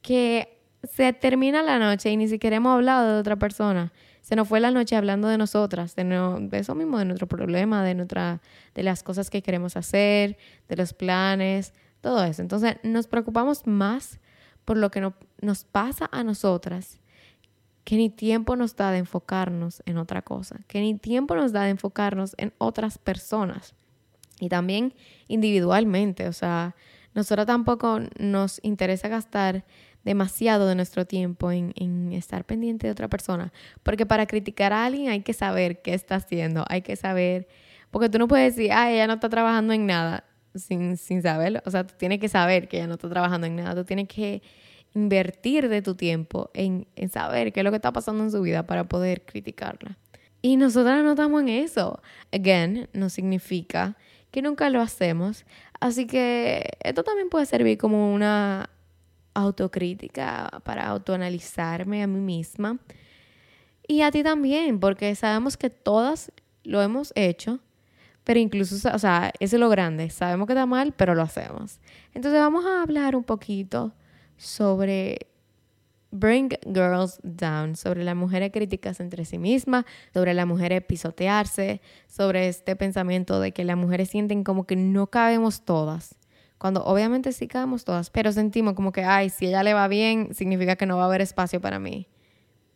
que 0.00 0.61
se 0.82 1.12
termina 1.12 1.62
la 1.62 1.78
noche 1.78 2.10
y 2.10 2.16
ni 2.16 2.28
siquiera 2.28 2.56
hemos 2.56 2.74
hablado 2.74 3.14
de 3.14 3.20
otra 3.20 3.36
persona. 3.36 3.92
Se 4.20 4.36
nos 4.36 4.48
fue 4.48 4.60
la 4.60 4.70
noche 4.70 4.96
hablando 4.96 5.28
de 5.28 5.38
nosotras, 5.38 5.96
de, 5.96 6.04
de 6.04 6.58
eso 6.58 6.74
mismo, 6.74 6.98
de 6.98 7.04
nuestro 7.04 7.26
problema, 7.26 7.82
de, 7.82 7.94
nuestra, 7.94 8.40
de 8.74 8.82
las 8.82 9.02
cosas 9.02 9.30
que 9.30 9.42
queremos 9.42 9.76
hacer, 9.76 10.36
de 10.68 10.76
los 10.76 10.92
planes, 10.92 11.72
todo 12.00 12.22
eso. 12.24 12.42
Entonces 12.42 12.76
nos 12.82 13.06
preocupamos 13.06 13.66
más 13.66 14.20
por 14.64 14.76
lo 14.76 14.90
que 14.90 15.00
no, 15.00 15.14
nos 15.40 15.64
pasa 15.64 16.08
a 16.12 16.22
nosotras 16.22 17.00
que 17.84 17.96
ni 17.96 18.10
tiempo 18.10 18.54
nos 18.54 18.76
da 18.76 18.92
de 18.92 18.98
enfocarnos 18.98 19.82
en 19.86 19.98
otra 19.98 20.22
cosa, 20.22 20.60
que 20.68 20.80
ni 20.80 20.96
tiempo 20.96 21.34
nos 21.34 21.52
da 21.52 21.64
de 21.64 21.70
enfocarnos 21.70 22.34
en 22.38 22.52
otras 22.58 22.98
personas 22.98 23.74
y 24.38 24.48
también 24.48 24.94
individualmente, 25.26 26.28
o 26.28 26.32
sea, 26.32 26.76
nosotros 27.14 27.46
tampoco 27.46 28.00
nos 28.18 28.60
interesa 28.62 29.08
gastar 29.08 29.64
demasiado 30.04 30.66
de 30.66 30.74
nuestro 30.74 31.06
tiempo 31.06 31.52
en, 31.52 31.72
en, 31.76 32.12
estar 32.12 32.44
pendiente 32.44 32.86
de 32.86 32.92
otra 32.92 33.08
persona, 33.08 33.52
porque 33.82 34.06
para 34.06 34.26
criticar 34.26 34.72
a 34.72 34.84
alguien 34.84 35.08
hay 35.08 35.20
que 35.20 35.32
saber 35.32 35.82
qué 35.82 35.94
está 35.94 36.16
haciendo, 36.16 36.64
hay 36.68 36.82
que 36.82 36.96
saber, 36.96 37.48
porque 37.90 38.08
tú 38.08 38.18
no 38.18 38.28
puedes 38.28 38.56
decir, 38.56 38.72
ah, 38.72 38.90
ella 38.90 39.06
no 39.06 39.14
está 39.14 39.28
trabajando 39.28 39.72
en 39.72 39.86
nada 39.86 40.24
sin, 40.54 40.96
sin 40.96 41.22
saberlo, 41.22 41.60
o 41.64 41.70
sea, 41.70 41.86
tú 41.86 41.94
tienes 41.96 42.18
que 42.18 42.28
saber 42.28 42.68
que 42.68 42.78
ella 42.78 42.86
no 42.86 42.94
está 42.94 43.08
trabajando 43.08 43.46
en 43.46 43.56
nada, 43.56 43.74
tú 43.74 43.84
tienes 43.84 44.08
que 44.08 44.42
invertir 44.94 45.68
de 45.68 45.82
tu 45.82 45.94
tiempo 45.94 46.50
en, 46.54 46.86
saber 47.10 47.52
qué 47.52 47.60
es 47.60 47.64
lo 47.64 47.70
que 47.70 47.76
está 47.76 47.92
pasando 47.92 48.24
en 48.24 48.30
su 48.30 48.42
vida 48.42 48.66
para 48.66 48.84
poder 48.84 49.22
criticarla. 49.22 49.98
Y 50.40 50.56
nosotras 50.56 51.02
no 51.04 51.10
estamos 51.10 51.42
en 51.42 51.48
eso. 51.48 52.02
Again, 52.32 52.88
no 52.92 53.08
significa 53.08 53.96
que 54.30 54.42
nunca 54.42 54.70
lo 54.70 54.80
hacemos. 54.80 55.44
Así 55.80 56.06
que 56.06 56.68
esto 56.80 57.04
también 57.04 57.28
puede 57.28 57.46
servir 57.46 57.78
como 57.78 58.12
una 58.12 58.70
autocrítica 59.34 60.60
para 60.64 60.86
autoanalizarme 60.86 62.02
a 62.02 62.06
mí 62.06 62.20
misma. 62.20 62.78
Y 63.86 64.02
a 64.02 64.10
ti 64.10 64.22
también, 64.22 64.80
porque 64.80 65.14
sabemos 65.14 65.56
que 65.56 65.70
todas 65.70 66.32
lo 66.64 66.80
hemos 66.82 67.12
hecho, 67.16 67.60
pero 68.24 68.38
incluso, 68.38 68.88
o 68.94 68.98
sea, 68.98 69.32
eso 69.40 69.56
es 69.56 69.60
lo 69.60 69.68
grande. 69.68 70.10
Sabemos 70.10 70.46
que 70.46 70.52
está 70.52 70.66
mal, 70.66 70.92
pero 70.96 71.14
lo 71.14 71.22
hacemos. 71.22 71.80
Entonces 72.14 72.40
vamos 72.40 72.64
a 72.64 72.82
hablar 72.82 73.16
un 73.16 73.24
poquito 73.24 73.92
sobre 74.36 75.32
Bring 76.12 76.50
Girls 76.66 77.18
Down, 77.22 77.74
sobre 77.74 78.04
las 78.04 78.14
mujeres 78.14 78.52
críticas 78.52 79.00
entre 79.00 79.24
sí 79.24 79.38
mismas, 79.38 79.84
sobre 80.12 80.34
las 80.34 80.46
mujeres 80.46 80.84
pisotearse, 80.84 81.80
sobre 82.06 82.48
este 82.48 82.76
pensamiento 82.76 83.40
de 83.40 83.52
que 83.52 83.64
las 83.64 83.76
mujeres 83.76 84.10
sienten 84.10 84.44
como 84.44 84.64
que 84.64 84.76
no 84.76 85.08
cabemos 85.08 85.64
todas, 85.64 86.14
cuando 86.62 86.84
obviamente 86.84 87.32
sí 87.32 87.48
cabemos 87.48 87.82
todas, 87.82 88.08
pero 88.10 88.30
sentimos 88.30 88.74
como 88.74 88.92
que, 88.92 89.02
ay, 89.02 89.30
si 89.30 89.46
ella 89.46 89.64
le 89.64 89.74
va 89.74 89.88
bien, 89.88 90.32
significa 90.32 90.76
que 90.76 90.86
no 90.86 90.96
va 90.96 91.02
a 91.02 91.06
haber 91.06 91.20
espacio 91.20 91.60
para 91.60 91.80
mí. 91.80 92.06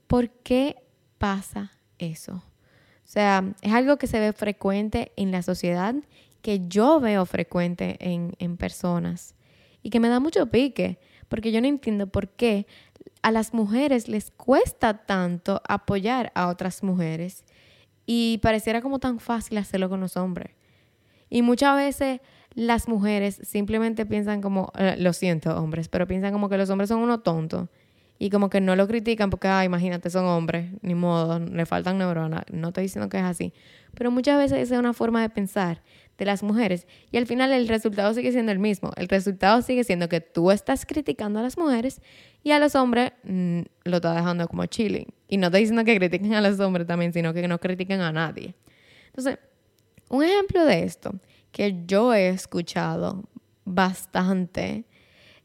¿Por 0.09 0.29
qué 0.29 0.83
pasa 1.19 1.71
eso? 1.99 2.33
O 2.33 3.05
sea, 3.05 3.45
es 3.63 3.73
algo 3.73 3.97
que 3.97 4.09
se 4.09 4.19
ve 4.19 4.33
frecuente 4.33 5.13
en 5.15 5.31
la 5.31 5.41
sociedad, 5.43 5.95
que 6.43 6.67
yo 6.67 6.99
veo 6.99 7.25
frecuente 7.27 7.97
en, 8.01 8.33
en 8.41 8.57
personas 8.57 9.37
y 9.85 9.91
que 9.91 10.01
me 10.01 10.09
da 10.09 10.19
mucho 10.19 10.47
pique 10.47 10.99
porque 11.29 11.53
yo 11.53 11.61
no 11.61 11.69
entiendo 11.69 12.09
por 12.09 12.27
qué 12.27 12.67
a 13.23 13.31
las 13.31 13.55
mujeres 13.55 14.09
les 14.09 14.33
cuesta 14.33 15.07
tanto 15.07 15.63
apoyar 15.69 16.33
a 16.35 16.49
otras 16.49 16.83
mujeres 16.83 17.45
y 18.05 18.39
pareciera 18.39 18.83
como 18.83 18.99
tan 18.99 19.21
fácil 19.21 19.59
hacerlo 19.59 19.89
con 19.89 20.01
los 20.01 20.17
hombres. 20.17 20.51
Y 21.31 21.43
muchas 21.43 21.77
veces 21.77 22.21
las 22.57 22.89
mujeres 22.89 23.39
simplemente 23.43 24.07
piensan 24.07 24.41
como, 24.41 24.73
eh, 24.79 24.97
lo 24.99 25.13
siento 25.13 25.55
hombres, 25.57 25.89
pero 25.89 26.07
piensan 26.07 26.33
como 26.33 26.49
que 26.49 26.57
los 26.57 26.71
hombres 26.71 26.89
son 26.89 27.01
unos 27.01 27.23
tontos 27.23 27.69
y 28.19 28.31
como 28.31 28.49
que 28.49 28.63
no 28.63 28.75
lo 28.77 28.89
critican 28.89 29.29
porque, 29.29 29.47
ah, 29.47 29.63
imagínate, 29.63 30.09
son 30.09 30.25
hombres, 30.25 30.73
ni 30.81 30.95
modo, 30.95 31.39
le 31.39 31.67
faltan 31.67 31.99
neuronas. 31.99 32.45
No 32.51 32.69
estoy 32.69 32.85
diciendo 32.85 33.11
que 33.11 33.19
es 33.19 33.25
así. 33.25 33.53
Pero 33.95 34.11
muchas 34.11 34.39
veces 34.39 34.59
esa 34.59 34.75
es 34.75 34.81
una 34.81 34.95
forma 34.95 35.21
de 35.21 35.29
pensar 35.29 35.83
de 36.17 36.25
las 36.25 36.43
mujeres 36.43 36.87
y 37.13 37.19
al 37.19 37.27
final 37.27 37.53
el 37.53 37.69
resultado 37.69 38.15
sigue 38.15 38.33
siendo 38.33 38.53
el 38.53 38.59
mismo. 38.59 38.91
El 38.97 39.09
resultado 39.09 39.61
sigue 39.61 39.85
siendo 39.85 40.09
que 40.09 40.23
tú 40.23 40.51
estás 40.51 40.87
criticando 40.87 41.41
a 41.41 41.43
las 41.43 41.59
mujeres 41.59 42.01
y 42.43 42.53
a 42.53 42.59
los 42.59 42.75
hombres 42.75 43.13
mm, 43.25 43.61
lo 43.85 43.97
estás 43.97 44.17
dejando 44.17 44.49
como 44.49 44.65
chilling. 44.65 45.09
Y 45.29 45.37
no 45.37 45.49
estoy 45.49 45.61
diciendo 45.61 45.85
que 45.85 45.95
critiquen 45.95 46.33
a 46.33 46.41
los 46.41 46.59
hombres 46.59 46.87
también, 46.87 47.13
sino 47.13 47.35
que 47.35 47.47
no 47.47 47.59
critiquen 47.61 48.01
a 48.01 48.13
nadie. 48.13 48.55
Entonces, 49.09 49.39
un 50.09 50.25
ejemplo 50.25 50.65
de 50.65 50.85
esto 50.85 51.13
que 51.53 51.85
yo 51.87 52.15
he 52.15 52.29
escuchado 52.29 53.25
bastante 53.65 54.85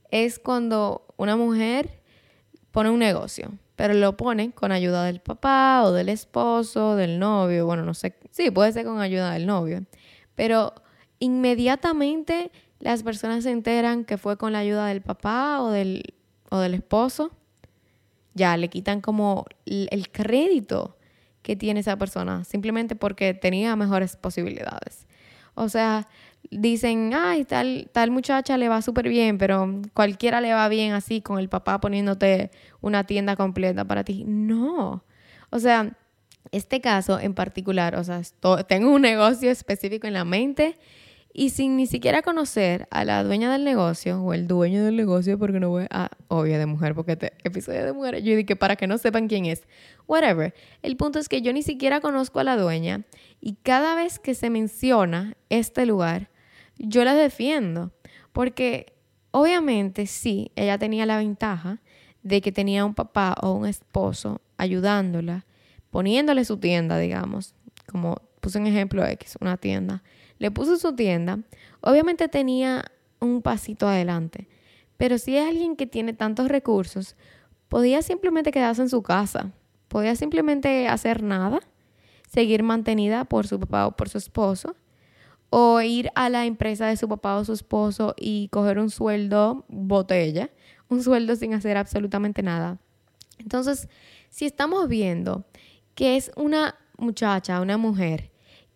es 0.10 0.40
cuando 0.40 1.06
una 1.18 1.36
mujer 1.36 2.02
pone 2.72 2.90
un 2.90 3.00
negocio, 3.00 3.52
pero 3.76 3.94
lo 3.94 4.16
pone 4.16 4.52
con 4.52 4.72
ayuda 4.72 5.04
del 5.06 5.22
papá 5.22 5.84
o 5.84 5.92
del 5.92 6.10
esposo, 6.10 6.96
del 6.96 7.20
novio, 7.20 7.66
bueno, 7.66 7.84
no 7.84 7.94
sé, 7.94 8.16
sí, 8.30 8.52
puede 8.52 8.72
ser 8.72 8.86
con 8.86 9.00
ayuda 9.00 9.32
del 9.32 9.48
novio, 9.48 9.84
pero 10.36 10.74
inmediatamente 11.20 12.52
las 12.80 13.04
personas 13.04 13.44
se 13.44 13.52
enteran 13.52 14.06
que 14.06 14.18
fue 14.18 14.38
con 14.38 14.54
la 14.54 14.60
ayuda 14.60 14.88
del 14.88 15.02
papá 15.02 15.62
o 15.62 15.72
del, 15.72 16.16
o 16.50 16.60
del 16.60 16.74
esposo, 16.74 17.32
ya 18.34 18.56
le 18.58 18.70
quitan 18.70 19.02
como 19.02 19.46
el 19.66 20.12
crédito 20.12 20.98
que 21.42 21.56
tiene 21.56 21.82
esa 21.82 21.98
persona, 21.98 22.44
simplemente 22.44 22.96
porque 22.96 23.34
tenía 23.34 23.76
mejores 23.76 24.16
posibilidades. 24.16 25.08
O 25.62 25.70
sea, 25.70 26.08
dicen, 26.50 27.14
ay, 27.14 27.46
tal, 27.46 27.88
tal 27.92 28.10
muchacha 28.10 28.58
le 28.58 28.68
va 28.68 28.82
súper 28.82 29.08
bien, 29.08 29.38
pero 29.38 29.80
cualquiera 29.94 30.42
le 30.42 30.52
va 30.54 30.68
bien 30.70 30.94
así 30.94 31.22
con 31.22 31.38
el 31.38 31.50
papá 31.50 31.80
poniéndote 31.80 32.50
una 32.82 33.06
tienda 33.06 33.36
completa 33.36 33.86
para 33.86 34.04
ti. 34.04 34.24
No. 34.26 35.04
O 35.52 35.60
sea, 35.60 35.96
este 36.52 36.82
caso 36.82 37.20
en 37.20 37.36
particular, 37.36 37.96
o 37.96 38.04
sea, 38.04 38.22
tengo 38.68 38.92
un 38.92 39.04
negocio 39.04 39.52
específico 39.52 40.08
en 40.08 40.14
la 40.14 40.26
mente 40.26 40.80
y 41.34 41.52
sin 41.52 41.78
ni 41.78 41.88
siquiera 41.88 42.22
conocer 42.22 42.88
a 42.92 43.06
la 43.06 43.24
dueña 43.24 43.52
del 43.52 43.64
negocio 43.64 44.22
o 44.22 44.34
el 44.34 44.48
dueño 44.48 44.84
del 44.84 44.98
negocio, 44.98 45.38
porque 45.40 45.60
no 45.60 45.70
voy 45.70 45.86
a, 45.90 46.10
obvio 46.28 46.60
de 46.60 46.66
mujer, 46.66 46.94
porque 46.94 47.14
este 47.14 47.34
episodio 47.44 47.86
de 47.86 47.94
mujer, 47.94 48.22
yo 48.22 48.36
dije 48.36 48.56
para 48.56 48.76
que 48.76 48.88
no 48.88 48.98
sepan 48.98 49.28
quién 49.28 49.46
es, 49.46 49.64
whatever. 50.08 50.54
El 50.82 50.98
punto 50.98 51.20
es 51.20 51.30
que 51.30 51.42
yo 51.42 51.54
ni 51.54 51.64
siquiera 51.64 52.02
conozco 52.02 52.40
a 52.40 52.44
la 52.44 52.58
dueña 52.58 53.06
y 53.40 53.54
cada 53.64 53.96
vez 53.96 54.20
que 54.20 54.34
se 54.34 54.50
menciona 54.50 55.38
este 55.50 55.86
lugar, 55.86 56.30
yo 56.78 57.06
la 57.06 57.14
defiendo, 57.14 57.92
porque 58.34 58.94
obviamente 59.32 60.08
sí, 60.08 60.52
ella 60.56 60.78
tenía 60.78 61.06
la 61.06 61.18
ventaja 61.18 61.80
de 62.24 62.42
que 62.42 62.52
tenía 62.52 62.86
un 62.86 62.94
papá 62.94 63.36
o 63.42 63.54
un 63.54 63.66
esposo 63.66 64.42
ayudándola, 64.58 65.46
poniéndole 65.90 66.46
su 66.46 66.58
tienda, 66.58 66.98
digamos, 66.98 67.56
como 67.90 68.22
puse 68.42 68.60
un 68.60 68.68
ejemplo 68.68 69.06
X, 69.06 69.38
una 69.40 69.58
tienda, 69.58 70.04
le 70.42 70.50
puso 70.50 70.76
su 70.78 70.96
tienda, 70.96 71.38
obviamente 71.82 72.28
tenía 72.28 72.84
un 73.20 73.44
pasito 73.44 73.88
adelante, 73.88 74.48
pero 74.98 75.20
si 75.20 75.38
es 75.38 75.48
alguien 75.48 75.76
que 75.76 75.86
tiene 75.86 76.14
tantos 76.14 76.48
recursos, 76.48 77.16
podía 77.70 78.02
simplemente 78.02 78.50
quedarse 78.50 78.82
en 78.82 78.90
su 78.90 79.04
casa, 79.04 79.52
podía 79.88 80.16
simplemente 80.16 80.88
hacer 80.88 81.22
nada, 81.22 81.60
seguir 82.28 82.64
mantenida 82.64 83.24
por 83.26 83.46
su 83.46 83.60
papá 83.60 83.86
o 83.86 83.96
por 83.96 84.10
su 84.10 84.18
esposo, 84.18 84.76
o 85.52 85.80
ir 85.82 86.10
a 86.16 86.28
la 86.32 86.48
empresa 86.48 86.88
de 86.88 86.98
su 86.98 87.08
papá 87.08 87.36
o 87.36 87.46
su 87.46 87.54
esposo 87.54 88.16
y 88.18 88.48
coger 88.48 88.80
un 88.80 88.90
sueldo 88.90 89.64
botella, 89.68 90.50
un 90.90 91.04
sueldo 91.04 91.36
sin 91.36 91.54
hacer 91.54 91.78
absolutamente 91.78 92.42
nada. 92.42 92.80
Entonces, 93.38 93.90
si 94.32 94.48
estamos 94.48 94.88
viendo 94.88 95.46
que 95.94 96.18
es 96.18 96.32
una 96.36 96.74
muchacha, 96.98 97.62
una 97.62 97.78
mujer 97.78 98.32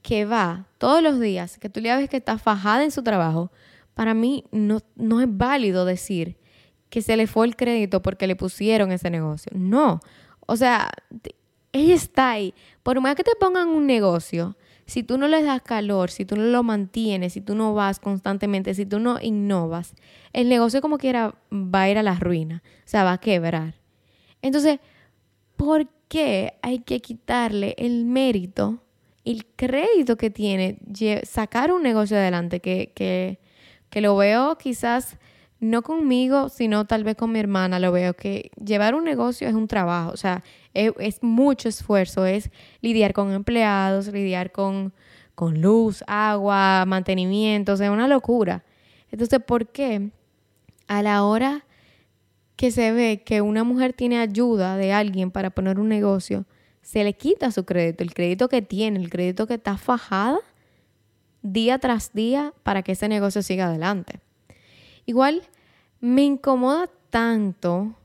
que 0.06 0.24
va 0.24 0.68
todos 0.78 1.02
los 1.02 1.20
días, 1.20 1.58
que 1.58 1.68
tú 1.68 1.82
le 1.82 1.96
ves 1.96 2.08
que 2.08 2.18
está 2.18 2.38
fajada 2.38 2.84
en 2.84 2.92
su 2.92 3.02
trabajo, 3.02 3.52
para 3.96 4.14
mí 4.14 4.44
no, 4.52 4.82
no 4.96 5.20
es 5.20 5.28
válido 5.28 5.84
decir 5.84 6.38
que 6.92 7.02
se 7.02 7.18
le 7.18 7.26
fue 7.26 7.48
el 7.48 7.56
crédito 7.56 8.04
porque 8.04 8.28
le 8.28 8.36
pusieron 8.36 8.92
ese 8.92 9.10
negocio. 9.10 9.52
No. 9.56 10.02
O 10.46 10.58
sea, 10.58 10.92
ella 11.72 11.96
está 11.96 12.30
ahí. 12.30 12.54
Por 12.84 13.02
más 13.02 13.16
que 13.16 13.24
te 13.24 13.32
pongan 13.40 13.70
un 13.70 13.88
negocio, 13.88 14.56
si 14.86 15.02
tú 15.02 15.18
no 15.18 15.28
le 15.28 15.42
das 15.42 15.64
calor, 15.64 16.12
si 16.12 16.24
tú 16.24 16.36
no 16.36 16.44
lo 16.44 16.62
mantienes, 16.62 17.34
si 17.34 17.42
tú 17.42 17.56
no 17.56 17.74
vas 17.74 18.00
constantemente, 18.00 18.76
si 18.76 18.86
tú 18.86 19.00
no 19.00 19.20
innovas, 19.20 19.96
el 20.34 20.50
negocio 20.50 20.82
como 20.82 21.00
quiera 21.00 21.34
va 21.52 21.82
a 21.82 21.90
ir 21.90 21.98
a 21.98 22.04
la 22.04 22.14
ruina, 22.14 22.62
o 22.64 22.88
sea, 22.88 23.04
va 23.04 23.14
a 23.14 23.18
quebrar. 23.18 23.74
Entonces, 24.44 24.80
¿por 25.56 25.88
qué 26.10 26.60
hay 26.62 26.78
que 26.78 27.00
quitarle 27.00 27.74
el 27.80 28.06
mérito, 28.06 28.85
el 29.26 29.46
crédito 29.56 30.18
que 30.18 30.30
tiene 30.30 30.78
sacar 31.24 31.72
un 31.72 31.84
negocio 31.84 32.16
adelante 32.18 32.60
que, 32.60 32.92
que, 32.96 33.40
que 33.90 34.02
lo 34.02 34.16
veo 34.16 34.58
quizás 34.58 35.18
no 35.60 35.82
conmigo, 35.82 36.50
sino 36.50 36.86
tal 36.86 37.04
vez 37.04 37.16
con 37.16 37.32
mi 37.32 37.40
hermana, 37.40 37.80
lo 37.80 37.92
veo 37.92 38.14
que 38.14 38.52
llevar 38.64 38.94
un 38.94 39.04
negocio 39.04 39.48
es 39.48 39.54
un 39.54 39.68
trabajo, 39.68 40.12
o 40.12 40.18
sea, 40.18 40.44
es, 40.74 41.24
mucho 41.24 41.70
esfuerzo, 41.70 42.26
es 42.26 42.52
lidiar 42.82 43.14
con 43.14 43.32
empleados, 43.32 44.08
lidiar 44.08 44.52
con, 44.52 44.94
con 45.34 45.62
luz, 45.62 46.04
agua, 46.08 46.86
mantenimiento, 46.86 47.74
o 47.74 47.78
sea, 47.78 47.92
una 47.92 48.08
locura. 48.08 48.64
Entonces, 49.12 49.40
¿por 49.46 49.68
qué 49.68 50.10
a 50.88 51.02
la 51.02 51.24
hora 51.24 51.66
que 52.56 52.72
se 52.72 52.92
ve 52.92 53.24
que 53.26 53.42
una 53.42 53.64
mujer 53.64 53.94
tiene 53.94 54.20
ayuda 54.20 54.78
de 54.78 54.94
alguien 54.94 55.32
para 55.32 55.50
poner 55.50 55.80
un 55.80 55.90
negocio, 55.90 56.46
se 56.86 57.04
le 57.04 57.14
quita 57.14 57.50
su 57.50 57.66
crédito, 57.66 58.04
el 58.04 58.14
crédito 58.14 58.48
que 58.48 58.62
tiene, 58.62 59.00
el 59.00 59.10
crédito 59.10 59.48
que 59.48 59.56
está 59.56 59.76
fajada 59.76 60.38
día 61.42 61.80
tras 61.80 62.14
día 62.14 62.54
para 62.62 62.84
que 62.84 62.92
ese 62.92 63.10
negocio 63.10 63.42
siga 63.42 63.66
adelante? 63.66 64.20
Igual 65.08 65.42
me 66.00 66.22
incomoda 66.22 66.88
tanto 67.10 67.96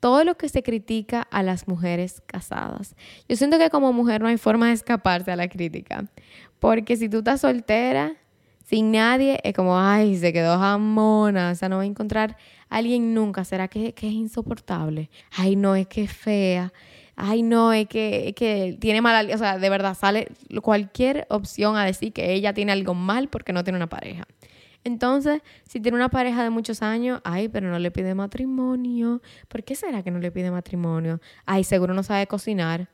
todo 0.00 0.22
lo 0.22 0.36
que 0.36 0.50
se 0.50 0.62
critica 0.62 1.22
a 1.22 1.42
las 1.42 1.66
mujeres 1.66 2.22
casadas. 2.26 2.94
Yo 3.26 3.36
siento 3.36 3.56
que 3.56 3.70
como 3.70 3.90
mujer 3.94 4.20
no 4.20 4.28
hay 4.28 4.36
forma 4.36 4.66
de 4.66 4.74
escaparse 4.74 5.32
a 5.32 5.36
la 5.36 5.48
crítica, 5.48 6.04
porque 6.58 6.98
si 6.98 7.08
tú 7.08 7.18
estás 7.18 7.40
soltera, 7.40 8.16
sin 8.66 8.92
nadie, 8.92 9.40
es 9.42 9.54
como, 9.54 9.78
ay, 9.78 10.18
se 10.18 10.30
quedó 10.34 10.58
jamona, 10.58 11.52
o 11.52 11.54
sea, 11.54 11.70
no 11.70 11.78
va 11.78 11.84
a 11.84 11.86
encontrar 11.86 12.36
a 12.68 12.76
alguien 12.76 13.14
nunca, 13.14 13.46
¿será 13.46 13.68
que, 13.68 13.94
que 13.94 14.08
es 14.08 14.12
insoportable? 14.12 15.08
Ay, 15.30 15.56
no, 15.56 15.74
es 15.74 15.86
que 15.86 16.02
es 16.02 16.12
fea. 16.12 16.70
Ay, 17.16 17.42
no, 17.42 17.72
es 17.72 17.88
que, 17.88 18.28
es 18.28 18.34
que 18.34 18.76
tiene 18.80 19.00
mal, 19.00 19.30
o 19.32 19.38
sea, 19.38 19.58
de 19.58 19.70
verdad 19.70 19.96
sale 19.96 20.28
cualquier 20.62 21.26
opción 21.30 21.76
a 21.76 21.84
decir 21.84 22.12
que 22.12 22.32
ella 22.32 22.52
tiene 22.54 22.72
algo 22.72 22.94
mal 22.94 23.28
porque 23.28 23.52
no 23.52 23.62
tiene 23.64 23.76
una 23.76 23.88
pareja. 23.88 24.26
Entonces, 24.84 25.40
si 25.66 25.80
tiene 25.80 25.96
una 25.96 26.10
pareja 26.10 26.42
de 26.42 26.50
muchos 26.50 26.82
años, 26.82 27.20
ay, 27.24 27.48
pero 27.48 27.70
no 27.70 27.78
le 27.78 27.90
pide 27.90 28.14
matrimonio. 28.14 29.22
¿Por 29.48 29.64
qué 29.64 29.74
será 29.74 30.02
que 30.02 30.10
no 30.10 30.18
le 30.18 30.30
pide 30.30 30.50
matrimonio? 30.50 31.20
Ay, 31.46 31.64
seguro 31.64 31.94
no 31.94 32.02
sabe 32.02 32.26
cocinar. 32.26 32.88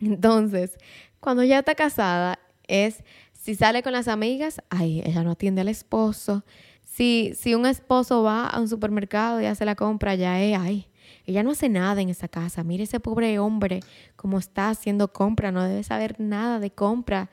Entonces, 0.00 0.78
cuando 1.20 1.44
ya 1.44 1.58
está 1.58 1.74
casada, 1.74 2.38
es 2.66 3.04
si 3.34 3.54
sale 3.54 3.82
con 3.82 3.92
las 3.92 4.08
amigas, 4.08 4.62
ay, 4.70 5.02
ella 5.04 5.22
no 5.22 5.32
atiende 5.32 5.60
al 5.60 5.68
esposo. 5.68 6.44
Si, 6.84 7.32
si 7.34 7.54
un 7.54 7.66
esposo 7.66 8.22
va 8.22 8.46
a 8.46 8.60
un 8.60 8.68
supermercado 8.68 9.40
y 9.40 9.46
hace 9.46 9.64
la 9.64 9.74
compra, 9.74 10.14
ya 10.14 10.40
es, 10.40 10.58
ay, 10.58 10.87
ella 11.28 11.42
no 11.42 11.50
hace 11.50 11.68
nada 11.68 12.00
en 12.00 12.08
esa 12.08 12.26
casa. 12.26 12.64
Mire 12.64 12.84
ese 12.84 13.00
pobre 13.00 13.38
hombre 13.38 13.80
cómo 14.16 14.38
está 14.38 14.70
haciendo 14.70 15.12
compra, 15.12 15.52
no 15.52 15.62
debe 15.62 15.82
saber 15.82 16.18
nada 16.18 16.58
de 16.58 16.70
compra. 16.70 17.28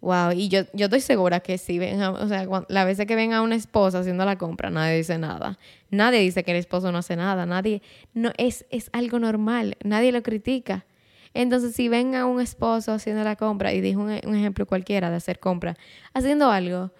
Wow, 0.00 0.32
y 0.36 0.48
yo, 0.48 0.60
yo 0.72 0.84
estoy 0.84 1.00
segura 1.00 1.40
que 1.40 1.58
si 1.58 1.78
ven, 1.80 2.00
o 2.00 2.28
sea, 2.28 2.46
la 2.68 2.84
vez 2.84 2.98
que 2.98 3.16
ven 3.16 3.32
a 3.32 3.42
una 3.42 3.56
esposa 3.56 3.98
haciendo 3.98 4.24
la 4.24 4.38
compra, 4.38 4.70
nadie 4.70 4.98
dice 4.98 5.18
nada. 5.18 5.58
Nadie 5.90 6.20
dice 6.20 6.44
que 6.44 6.52
el 6.52 6.58
esposo 6.58 6.92
no 6.92 6.98
hace 6.98 7.16
nada, 7.16 7.44
nadie, 7.44 7.82
no, 8.12 8.30
es, 8.36 8.66
es 8.70 8.88
algo 8.92 9.18
normal, 9.18 9.78
nadie 9.82 10.12
lo 10.12 10.22
critica. 10.22 10.84
Entonces, 11.32 11.74
si 11.74 11.88
ven 11.88 12.14
a 12.14 12.26
un 12.26 12.40
esposo 12.40 12.92
haciendo 12.92 13.24
la 13.24 13.34
compra, 13.34 13.72
y 13.72 13.80
dijo 13.80 14.00
un, 14.00 14.10
un 14.26 14.34
ejemplo 14.36 14.66
cualquiera 14.66 15.10
de 15.10 15.16
hacer 15.16 15.40
compra, 15.40 15.76
haciendo 16.12 16.50
algo, 16.50 16.92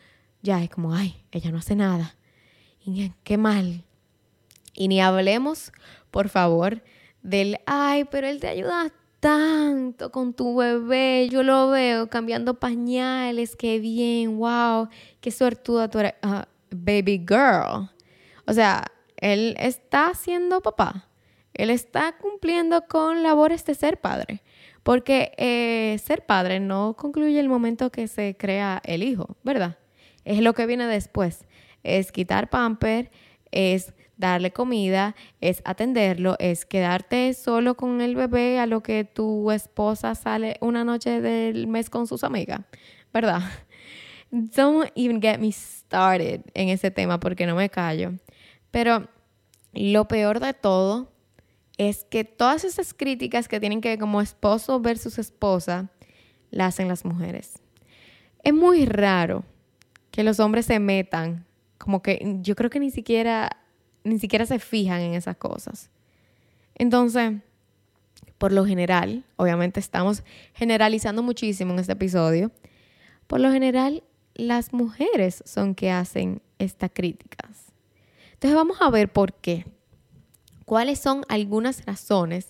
ya 0.42 0.62
es 0.64 0.70
como, 0.70 0.94
ay, 0.94 1.22
ella 1.30 1.52
no 1.52 1.58
hace 1.58 1.76
nada. 1.76 2.16
Y 2.84 3.12
qué 3.22 3.36
mal. 3.36 3.84
Y 4.74 4.88
ni 4.88 5.00
hablemos, 5.00 5.72
por 6.10 6.28
favor, 6.28 6.82
del, 7.22 7.58
ay, 7.66 8.04
pero 8.04 8.26
él 8.26 8.40
te 8.40 8.48
ayuda 8.48 8.92
tanto 9.24 10.12
con 10.12 10.34
tu 10.34 10.56
bebé. 10.56 11.28
Yo 11.30 11.42
lo 11.42 11.70
veo 11.70 12.10
cambiando 12.10 12.60
pañales. 12.60 13.56
Qué 13.56 13.78
bien, 13.78 14.36
wow. 14.36 14.88
Qué 15.22 15.30
suertuda 15.30 15.88
tú 15.88 16.00
eres. 16.00 16.12
Ah, 16.20 16.46
baby 16.70 17.24
girl. 17.26 17.88
O 18.46 18.52
sea, 18.52 18.84
él 19.16 19.56
está 19.58 20.12
siendo 20.14 20.60
papá. 20.60 21.08
Él 21.54 21.70
está 21.70 22.16
cumpliendo 22.18 22.82
con 22.87 23.22
labores 23.22 23.64
de 23.64 23.74
ser 23.74 23.98
padre. 23.98 24.42
Porque 24.82 25.32
eh, 25.38 25.98
ser 26.04 26.26
padre 26.26 26.60
no 26.60 26.94
concluye 26.94 27.40
el 27.40 27.48
momento 27.48 27.90
que 27.90 28.08
se 28.08 28.37
crea 28.37 28.82
el 28.84 29.02
hijo, 29.02 29.38
¿verdad? 29.42 29.78
Es 30.26 30.40
lo 30.40 30.52
que 30.52 30.66
viene 30.66 30.87
después. 30.87 31.46
Es 31.82 32.12
quitar 32.12 32.50
pamper, 32.50 33.10
es 33.50 33.94
darle 34.16 34.53
comida, 34.53 35.14
es 35.40 35.62
atenderlo, 35.64 36.37
es 36.38 36.64
quedarte 36.64 37.35
solo 37.35 37.77
con 37.77 38.00
el 38.00 38.14
bebé 38.14 38.59
a 38.59 38.66
lo 38.66 38.83
que 38.83 39.05
tu 39.05 39.50
esposa 39.50 40.14
sale 40.14 40.57
una 40.61 40.85
noche 40.85 41.20
del 41.20 41.66
mes 41.66 41.90
con 41.90 42.07
sus 42.07 42.24
amigas, 42.24 42.61
¿verdad? 43.12 43.40
Don't 44.31 44.90
even 44.94 45.20
get 45.20 45.38
me 45.38 45.53
started 45.53 46.42
en 46.55 46.68
ese 46.68 46.90
tema 46.90 47.20
porque 47.20 47.46
no 47.46 47.55
me 47.55 47.70
callo. 47.70 48.12
Pero 48.70 49.09
lo 49.72 50.09
peor 50.09 50.40
de 50.40 50.53
todo 50.55 51.12
es 51.79 52.05
que 52.05 52.24
todas 52.24 52.64
esas 52.64 52.94
críticas 52.94 53.48
que 53.48 53.61
tienen 53.61 53.81
que 53.81 53.90
ver 53.90 53.98
como 53.98 54.20
esposo 54.20 54.81
versus 54.81 55.18
esposa, 55.18 55.90
las 56.50 56.74
hacen 56.74 56.88
las 56.88 57.05
mujeres. 57.05 57.59
Es 58.42 58.53
muy 58.53 58.87
raro 58.87 59.44
que 60.11 60.22
los 60.22 60.38
hombres 60.38 60.66
se 60.66 60.79
metan, 60.79 61.46
como 61.79 62.03
que 62.03 62.38
yo 62.40 62.55
creo 62.55 62.70
que 62.70 62.79
ni 62.79 62.90
siquiera 62.90 63.63
ni 64.04 64.18
siquiera 64.18 64.46
se 64.46 64.58
fijan 64.58 65.00
en 65.00 65.14
esas 65.14 65.36
cosas. 65.36 65.90
Entonces, 66.76 67.32
por 68.38 68.52
lo 68.52 68.66
general, 68.66 69.24
obviamente 69.36 69.80
estamos 69.80 70.22
generalizando 70.52 71.22
muchísimo 71.22 71.72
en 71.72 71.78
este 71.78 71.92
episodio, 71.92 72.52
por 73.26 73.40
lo 73.40 73.50
general 73.50 74.02
las 74.34 74.72
mujeres 74.72 75.42
son 75.46 75.74
que 75.74 75.90
hacen 75.90 76.42
estas 76.58 76.90
críticas. 76.92 77.72
Entonces 78.34 78.54
vamos 78.54 78.76
a 78.80 78.90
ver 78.90 79.10
por 79.10 79.32
qué. 79.32 79.64
¿Cuáles 80.64 80.98
son 80.98 81.24
algunas 81.28 81.84
razones 81.84 82.48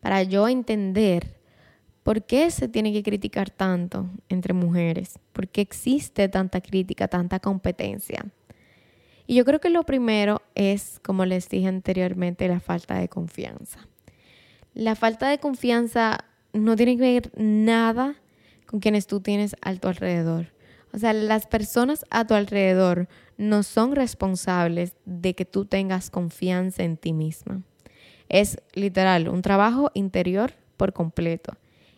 para 0.00 0.22
yo 0.22 0.48
entender 0.48 1.40
por 2.02 2.24
qué 2.24 2.50
se 2.50 2.68
tiene 2.68 2.92
que 2.92 3.02
criticar 3.02 3.50
tanto 3.50 4.08
entre 4.28 4.52
mujeres? 4.52 5.18
¿Por 5.32 5.48
qué 5.48 5.62
existe 5.62 6.28
tanta 6.28 6.60
crítica, 6.60 7.08
tanta 7.08 7.40
competencia? 7.40 8.26
Y 9.26 9.36
yo 9.36 9.44
creo 9.44 9.60
que 9.60 9.70
lo 9.70 9.84
primero 9.84 10.42
es, 10.54 11.00
como 11.02 11.24
les 11.24 11.48
dije 11.48 11.68
anteriormente, 11.68 12.46
la 12.48 12.60
falta 12.60 12.98
de 12.98 13.08
confianza. 13.08 13.88
La 14.74 14.94
falta 14.94 15.28
de 15.28 15.38
confianza 15.38 16.24
no 16.52 16.76
tiene 16.76 16.96
que 16.96 17.02
ver 17.02 17.30
nada 17.36 18.16
con 18.66 18.80
quienes 18.80 19.06
tú 19.06 19.20
tienes 19.20 19.56
a 19.62 19.74
tu 19.74 19.88
alrededor. 19.88 20.52
O 20.92 20.98
sea, 20.98 21.12
las 21.12 21.46
personas 21.46 22.04
a 22.10 22.26
tu 22.26 22.34
alrededor 22.34 23.08
no 23.36 23.62
son 23.62 23.94
responsables 23.94 24.94
de 25.06 25.34
que 25.34 25.44
tú 25.44 25.64
tengas 25.64 26.10
confianza 26.10 26.84
en 26.84 26.96
ti 26.96 27.12
misma. 27.12 27.62
Es 28.28 28.58
literal 28.74 29.28
un 29.28 29.42
trabajo 29.42 29.90
interior 29.94 30.52
por 30.76 30.92
completo. 30.92 31.56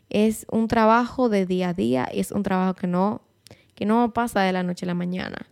Es 0.08 0.46
un 0.50 0.68
trabajo 0.68 1.28
de 1.28 1.44
día 1.44 1.70
a 1.70 1.74
día 1.74 2.08
y 2.12 2.20
es 2.20 2.30
un 2.30 2.42
trabajo 2.42 2.74
que 2.74 2.86
no, 2.86 3.22
que 3.74 3.84
no 3.84 4.12
pasa 4.12 4.42
de 4.42 4.52
la 4.52 4.62
noche 4.62 4.86
a 4.86 4.88
la 4.88 4.94
mañana 4.94 5.48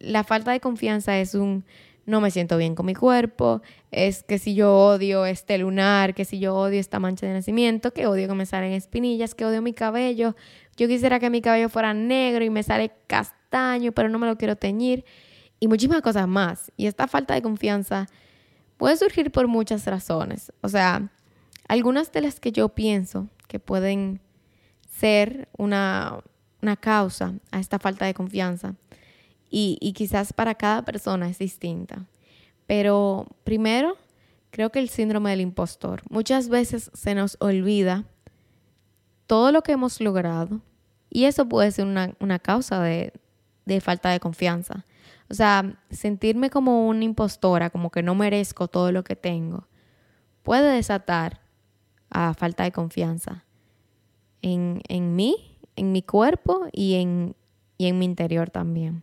la 0.00 0.24
falta 0.24 0.50
de 0.50 0.60
confianza 0.60 1.18
es 1.18 1.34
un 1.34 1.64
no 2.06 2.20
me 2.20 2.30
siento 2.30 2.56
bien 2.56 2.74
con 2.74 2.86
mi 2.86 2.94
cuerpo, 2.94 3.62
es 3.90 4.24
que 4.24 4.38
si 4.38 4.54
yo 4.54 4.74
odio 4.74 5.26
este 5.26 5.58
lunar, 5.58 6.14
que 6.14 6.24
si 6.24 6.38
yo 6.38 6.56
odio 6.56 6.80
esta 6.80 6.98
mancha 6.98 7.26
de 7.26 7.34
nacimiento, 7.34 7.92
que 7.92 8.06
odio 8.06 8.26
que 8.26 8.34
me 8.34 8.46
salen 8.46 8.72
espinillas, 8.72 9.34
que 9.34 9.44
odio 9.44 9.62
mi 9.62 9.72
cabello, 9.72 10.34
yo 10.76 10.88
quisiera 10.88 11.20
que 11.20 11.30
mi 11.30 11.40
cabello 11.40 11.68
fuera 11.68 11.94
negro 11.94 12.44
y 12.44 12.50
me 12.50 12.62
sale 12.62 12.90
castaño, 13.06 13.92
pero 13.92 14.08
no 14.08 14.18
me 14.18 14.26
lo 14.26 14.36
quiero 14.36 14.56
teñir, 14.56 15.04
y 15.60 15.68
muchísimas 15.68 16.02
cosas 16.02 16.26
más. 16.26 16.72
Y 16.76 16.86
esta 16.86 17.06
falta 17.06 17.34
de 17.34 17.42
confianza 17.42 18.08
puede 18.76 18.96
surgir 18.96 19.30
por 19.30 19.46
muchas 19.46 19.86
razones. 19.86 20.52
O 20.62 20.68
sea, 20.68 21.10
algunas 21.68 22.10
de 22.12 22.22
las 22.22 22.40
que 22.40 22.50
yo 22.50 22.70
pienso 22.70 23.28
que 23.46 23.60
pueden 23.60 24.20
ser 24.90 25.48
una, 25.56 26.18
una 26.62 26.76
causa 26.76 27.34
a 27.50 27.60
esta 27.60 27.78
falta 27.78 28.06
de 28.06 28.14
confianza 28.14 28.74
y, 29.50 29.92
quizás 29.94 30.32
para 30.32 30.54
cada 30.54 30.84
persona 30.84 31.28
es 31.28 31.38
distinta. 31.38 32.06
Pero 32.66 33.26
primero, 33.44 33.96
creo 34.50 34.70
que 34.70 34.78
el 34.78 34.88
síndrome 34.88 35.30
del 35.30 35.40
impostor. 35.40 36.02
Muchas 36.08 36.48
veces 36.48 36.90
se 36.94 37.14
nos 37.14 37.36
olvida 37.40 38.04
todo 39.26 39.50
lo 39.50 39.62
que 39.62 39.72
hemos 39.72 40.00
logrado 40.00 40.60
y 41.10 41.24
eso 41.24 41.48
puede 41.48 41.72
ser 41.72 41.86
una, 41.86 42.38
causa 42.38 42.80
de, 42.80 43.12
de, 43.66 43.80
falta 43.80 44.10
de 44.10 44.20
confianza. 44.20 44.84
O 45.28 45.34
sea, 45.34 45.78
sentirme 45.90 46.50
como 46.50 46.88
una 46.88 47.04
impostora, 47.04 47.70
como 47.70 47.90
que 47.90 48.02
no 48.02 48.14
merezco 48.14 48.68
todo 48.68 48.92
lo 48.92 49.02
que 49.02 49.16
tengo, 49.16 49.66
puede 50.42 50.72
desatar 50.72 51.40
a 52.08 52.34
falta 52.34 52.64
de 52.64 52.72
confianza 52.72 53.44
en, 54.42 54.82
en 54.88 55.14
mí, 55.14 55.58
en 55.76 55.92
mi 55.92 56.02
cuerpo 56.02 56.66
y 56.72 56.94
en, 56.94 57.36
y 57.78 57.86
en 57.86 57.98
mi 57.98 58.04
interior 58.04 58.50
también. 58.50 59.02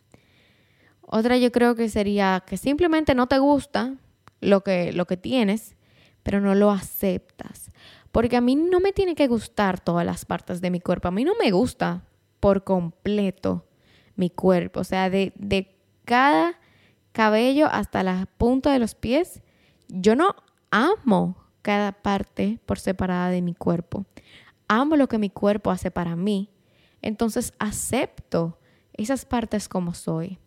Otra 1.09 1.37
yo 1.37 1.53
creo 1.53 1.75
que 1.75 1.87
sería 1.87 2.43
que 2.45 2.57
simplemente 2.57 3.15
no 3.15 3.27
te 3.27 3.39
gusta 3.39 3.95
lo 4.41 4.61
que, 4.61 4.91
lo 4.91 5.07
que 5.07 5.15
tienes, 5.15 5.77
pero 6.21 6.41
no 6.41 6.53
lo 6.53 6.69
aceptas. 6.69 7.71
Porque 8.11 8.35
a 8.35 8.41
mí 8.41 8.57
no 8.57 8.81
me 8.81 8.91
tiene 8.91 9.15
que 9.15 9.27
gustar 9.27 9.79
todas 9.79 10.05
las 10.05 10.25
partes 10.25 10.59
de 10.59 10.69
mi 10.69 10.81
cuerpo. 10.81 11.07
A 11.07 11.11
mí 11.11 11.23
no 11.23 11.33
me 11.41 11.51
gusta 11.51 12.03
por 12.41 12.65
completo 12.65 13.65
mi 14.17 14.29
cuerpo. 14.29 14.81
O 14.81 14.83
sea, 14.83 15.09
de, 15.09 15.31
de 15.35 15.77
cada 16.03 16.59
cabello 17.13 17.67
hasta 17.71 18.03
la 18.03 18.27
punta 18.37 18.73
de 18.73 18.79
los 18.79 18.93
pies, 18.93 19.41
yo 19.87 20.17
no 20.17 20.35
amo 20.71 21.37
cada 21.61 21.93
parte 21.93 22.59
por 22.65 22.79
separada 22.79 23.29
de 23.29 23.41
mi 23.41 23.53
cuerpo. 23.53 24.05
Amo 24.67 24.97
lo 24.97 25.07
que 25.07 25.17
mi 25.17 25.29
cuerpo 25.29 25.71
hace 25.71 25.89
para 25.89 26.17
mí, 26.17 26.49
Entonces 27.01 27.53
acepto 27.59 28.59
esas 28.91 29.23
partes 29.23 29.69
como 29.69 29.93
soy. 29.93 30.37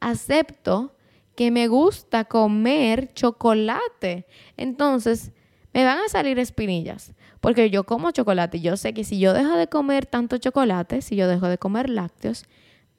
Acepto 0.00 0.94
que 1.38 1.52
me 1.52 1.68
gusta 1.68 2.24
comer 2.24 3.12
chocolate. 3.14 4.26
Entonces, 4.56 5.30
me 5.72 5.84
van 5.84 5.98
a 5.98 6.08
salir 6.08 6.38
espinillas, 6.40 7.12
porque 7.40 7.70
yo 7.70 7.84
como 7.84 8.10
chocolate. 8.10 8.60
Yo 8.60 8.76
sé 8.76 8.92
que 8.92 9.04
si 9.04 9.20
yo 9.20 9.32
dejo 9.32 9.56
de 9.56 9.68
comer 9.68 10.06
tanto 10.06 10.38
chocolate, 10.38 11.02
si 11.02 11.14
yo 11.14 11.28
dejo 11.28 11.46
de 11.46 11.58
comer 11.58 11.90
lácteos, 11.90 12.46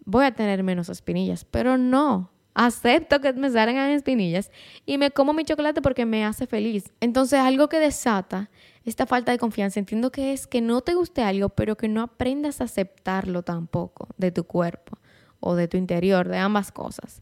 voy 0.06 0.26
a 0.26 0.32
tener 0.32 0.64
menos 0.64 0.88
espinillas. 0.88 1.44
Pero 1.44 1.78
no, 1.78 2.32
acepto 2.54 3.20
que 3.20 3.34
me 3.34 3.50
salgan 3.50 3.90
espinillas 3.90 4.52
y 4.86 4.98
me 4.98 5.12
como 5.12 5.34
mi 5.34 5.44
chocolate 5.44 5.82
porque 5.82 6.06
me 6.06 6.24
hace 6.24 6.48
feliz. 6.48 6.94
Entonces, 7.02 7.40
algo 7.40 7.68
que 7.68 7.80
desata 7.80 8.50
esta 8.86 9.06
falta 9.06 9.34
de 9.34 9.38
confianza, 9.38 9.80
entiendo 9.80 10.12
que 10.12 10.32
es 10.32 10.48
que 10.48 10.62
no 10.62 10.80
te 10.80 10.94
guste 10.94 11.24
algo, 11.24 11.50
pero 11.50 11.76
que 11.76 11.90
no 11.90 12.02
aprendas 12.02 12.62
a 12.62 12.66
aceptarlo 12.66 13.44
tampoco 13.44 14.08
de 14.18 14.32
tu 14.32 14.46
cuerpo 14.46 14.99
o 15.40 15.56
de 15.56 15.68
tu 15.68 15.78
interior, 15.78 16.28
de 16.28 16.38
ambas 16.38 16.72
cosas. 16.72 17.22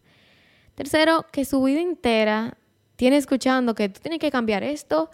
Tercero, 0.75 1.25
que 1.31 1.45
su 1.45 1.63
vida 1.63 1.81
entera 1.81 2.57
tiene 2.97 3.17
escuchando 3.17 3.75
que 3.75 3.89
tú 3.89 3.99
tienes 4.01 4.19
que 4.19 4.31
cambiar 4.31 4.63
esto 4.63 5.09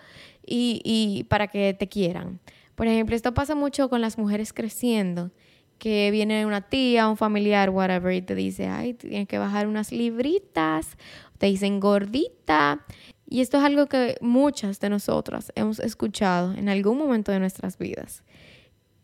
y, 0.45 1.25
para 1.29 1.47
que 1.47 1.73
te 1.73 1.87
quieran. 1.87 2.39
Por 2.75 2.87
ejemplo, 2.87 3.15
esto 3.15 3.33
pasa 3.33 3.55
mucho 3.55 3.89
con 3.89 4.01
las 4.01 4.17
mujeres 4.17 4.51
creciendo, 4.51 5.31
que 5.77 6.09
viene 6.11 6.45
una 6.45 6.61
tía, 6.61 7.07
un 7.07 7.17
familiar, 7.17 7.69
whatever, 7.69 8.13
y 8.13 8.21
te 8.21 8.35
dice, 8.35 8.67
ay, 8.67 8.93
tienes 8.93 9.27
que 9.27 9.37
bajar 9.37 9.67
unas 9.67 9.91
libritas, 9.91 10.97
te 11.37 11.47
dicen 11.47 11.79
gordita. 11.79 12.85
Y 13.27 13.41
esto 13.41 13.57
es 13.57 13.63
algo 13.63 13.87
que 13.87 14.17
muchas 14.21 14.79
de 14.79 14.89
nosotras 14.89 15.51
hemos 15.55 15.79
escuchado 15.79 16.53
en 16.53 16.69
algún 16.69 16.97
momento 16.97 17.31
de 17.31 17.39
nuestras 17.39 17.77
vidas. 17.77 18.23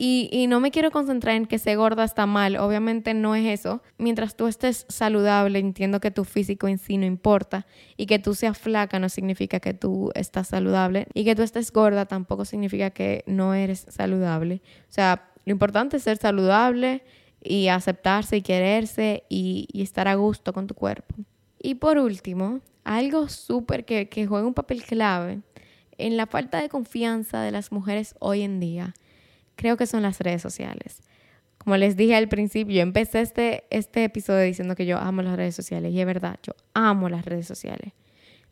Y, 0.01 0.47
no 0.47 0.61
me 0.61 0.71
quiero 0.71 0.91
concentrar 0.91 1.35
en 1.35 1.45
que 1.45 1.59
ser 1.59 1.75
gorda 1.75 2.05
está 2.05 2.25
mal, 2.25 2.55
obviamente 2.55 3.13
no 3.13 3.35
es 3.35 3.59
eso. 3.59 3.83
Mientras 3.97 4.37
tú 4.37 4.47
estés 4.47 4.85
saludable, 4.87 5.59
entiendo 5.59 5.99
que 5.99 6.09
tu 6.09 6.23
físico 6.23 6.69
en 6.69 6.77
sí 6.77 6.95
no 6.95 7.05
importa 7.05 7.67
y 7.97 8.05
que 8.05 8.17
tú 8.17 8.33
seas 8.33 8.57
flaca 8.57 8.97
no 8.99 9.09
significa 9.09 9.59
que 9.59 9.73
tú 9.73 10.09
estás 10.15 10.47
saludable 10.47 11.07
y 11.13 11.25
que 11.25 11.35
tú 11.35 11.41
estés 11.41 11.73
gorda 11.73 12.05
tampoco 12.05 12.45
significa 12.45 12.91
que 12.91 13.25
no 13.27 13.53
eres 13.53 13.87
saludable. 13.89 14.61
O 14.83 14.93
sea, 14.93 15.29
lo 15.43 15.51
importante 15.51 15.97
es 15.97 16.03
ser 16.03 16.15
saludable 16.15 17.03
y 17.43 17.67
aceptarse 17.67 18.37
y 18.37 18.41
quererse 18.41 19.25
y, 19.27 19.67
estar 19.73 20.07
a 20.07 20.15
gusto 20.15 20.53
con 20.53 20.65
tu 20.65 20.75
cuerpo. 20.75 21.13
Y 21.61 21.75
por 21.75 21.97
último, 21.97 22.61
algo 22.85 23.27
súper 23.27 23.83
que, 23.83 24.07
que 24.07 24.25
juega 24.27 24.47
un 24.47 24.53
papel 24.53 24.81
clave 24.81 25.41
en 25.97 26.15
la 26.15 26.25
falta 26.25 26.61
de 26.61 26.69
confianza 26.69 27.41
de 27.41 27.51
las 27.51 27.73
mujeres 27.73 28.15
hoy 28.19 28.43
en 28.43 28.61
día 28.61 28.93
creo 29.59 29.75
que 29.75 29.85
son 29.85 30.03
las 30.03 30.21
redes 30.21 30.41
sociales. 30.41 31.01
Como 31.57 31.75
les 31.75 31.97
dije 31.97 32.15
al 32.15 32.29
principio, 32.29 32.77
yo 32.77 32.81
empecé 32.81 33.19
este, 33.19 33.65
este 33.71 34.05
episodio 34.05 34.45
diciendo 34.45 34.73
que 34.73 34.85
yo 34.85 34.97
amo 34.97 35.21
las 35.21 35.35
redes 35.35 35.53
sociales 35.53 35.93
y 35.93 35.99
es 35.99 36.05
verdad, 36.05 36.39
yo 36.43 36.53
amo 36.73 37.09
las 37.09 37.25
redes 37.25 37.45
sociales. 37.45 37.91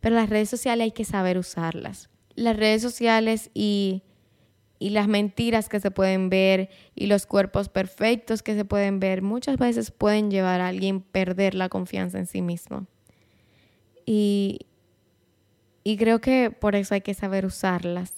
Pero 0.01 0.15
las 0.15 0.29
redes 0.29 0.49
sociales 0.49 0.83
hay 0.83 0.91
que 0.91 1.05
saber 1.05 1.37
usarlas. 1.37 2.09
Las 2.35 2.57
redes 2.57 2.81
sociales 2.81 3.51
y, 3.53 4.03
y 4.79 4.89
las 4.89 5.07
mentiras 5.07 5.69
que 5.69 5.79
se 5.79 5.91
pueden 5.91 6.29
ver 6.29 6.69
y 6.93 7.05
los 7.05 7.25
cuerpos 7.25 7.69
perfectos 7.69 8.43
que 8.43 8.55
se 8.55 8.65
pueden 8.65 8.99
ver 8.99 9.21
muchas 9.21 9.57
veces 9.57 9.91
pueden 9.91 10.29
llevar 10.29 10.59
a 10.59 10.67
alguien 10.67 10.97
a 10.97 11.11
perder 11.13 11.55
la 11.55 11.69
confianza 11.69 12.19
en 12.19 12.27
sí 12.27 12.41
mismo. 12.41 12.85
Y, 14.05 14.67
y 15.85 15.95
creo 15.95 16.19
que 16.19 16.51
por 16.51 16.75
eso 16.75 16.95
hay 16.95 17.01
que 17.01 17.13
saber 17.13 17.45
usarlas 17.45 18.13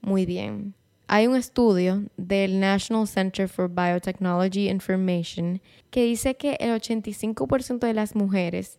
muy 0.00 0.24
bien. 0.24 0.74
Hay 1.06 1.26
un 1.26 1.36
estudio 1.36 2.04
del 2.16 2.60
National 2.60 3.06
Center 3.06 3.48
for 3.48 3.68
Biotechnology 3.68 4.68
Information 4.68 5.60
que 5.90 6.04
dice 6.04 6.36
que 6.36 6.56
el 6.60 6.70
85% 6.70 7.80
de 7.80 7.94
las 7.94 8.14
mujeres 8.16 8.78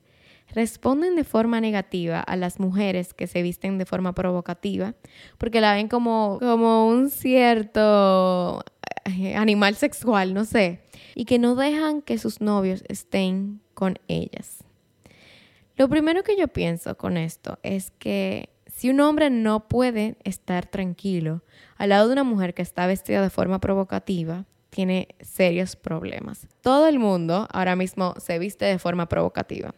responden 0.53 1.15
de 1.15 1.23
forma 1.23 1.61
negativa 1.61 2.19
a 2.19 2.35
las 2.35 2.59
mujeres 2.59 3.13
que 3.13 3.27
se 3.27 3.41
visten 3.41 3.77
de 3.77 3.85
forma 3.85 4.13
provocativa 4.13 4.95
porque 5.37 5.61
la 5.61 5.73
ven 5.73 5.87
como, 5.87 6.37
como 6.39 6.87
un 6.87 7.09
cierto 7.09 8.63
eh, 9.05 9.35
animal 9.35 9.75
sexual, 9.75 10.33
no 10.33 10.45
sé, 10.45 10.81
y 11.13 11.25
que 11.25 11.39
no 11.39 11.55
dejan 11.55 12.01
que 12.01 12.17
sus 12.17 12.41
novios 12.41 12.83
estén 12.87 13.61
con 13.73 13.99
ellas. 14.07 14.63
Lo 15.77 15.89
primero 15.89 16.23
que 16.23 16.37
yo 16.37 16.47
pienso 16.47 16.97
con 16.97 17.17
esto 17.17 17.59
es 17.61 17.91
que 17.91 18.49
si 18.75 18.89
un 18.89 18.99
hombre 18.99 19.29
no 19.29 19.69
puede 19.69 20.17
estar 20.25 20.65
tranquilo 20.65 21.43
al 21.77 21.89
lado 21.89 22.07
de 22.07 22.13
una 22.13 22.25
mujer 22.25 22.53
que 22.53 22.61
está 22.61 22.85
vestida 22.87 23.21
de 23.21 23.29
forma 23.29 23.61
provocativa, 23.61 24.43
tiene 24.69 25.07
serios 25.21 25.77
problemas. 25.77 26.45
Todo 26.59 26.89
el 26.89 26.99
mundo 26.99 27.47
ahora 27.53 27.77
mismo 27.77 28.15
se 28.17 28.37
viste 28.37 28.65
de 28.65 28.77
forma 28.77 29.07
provocativa, 29.07 29.73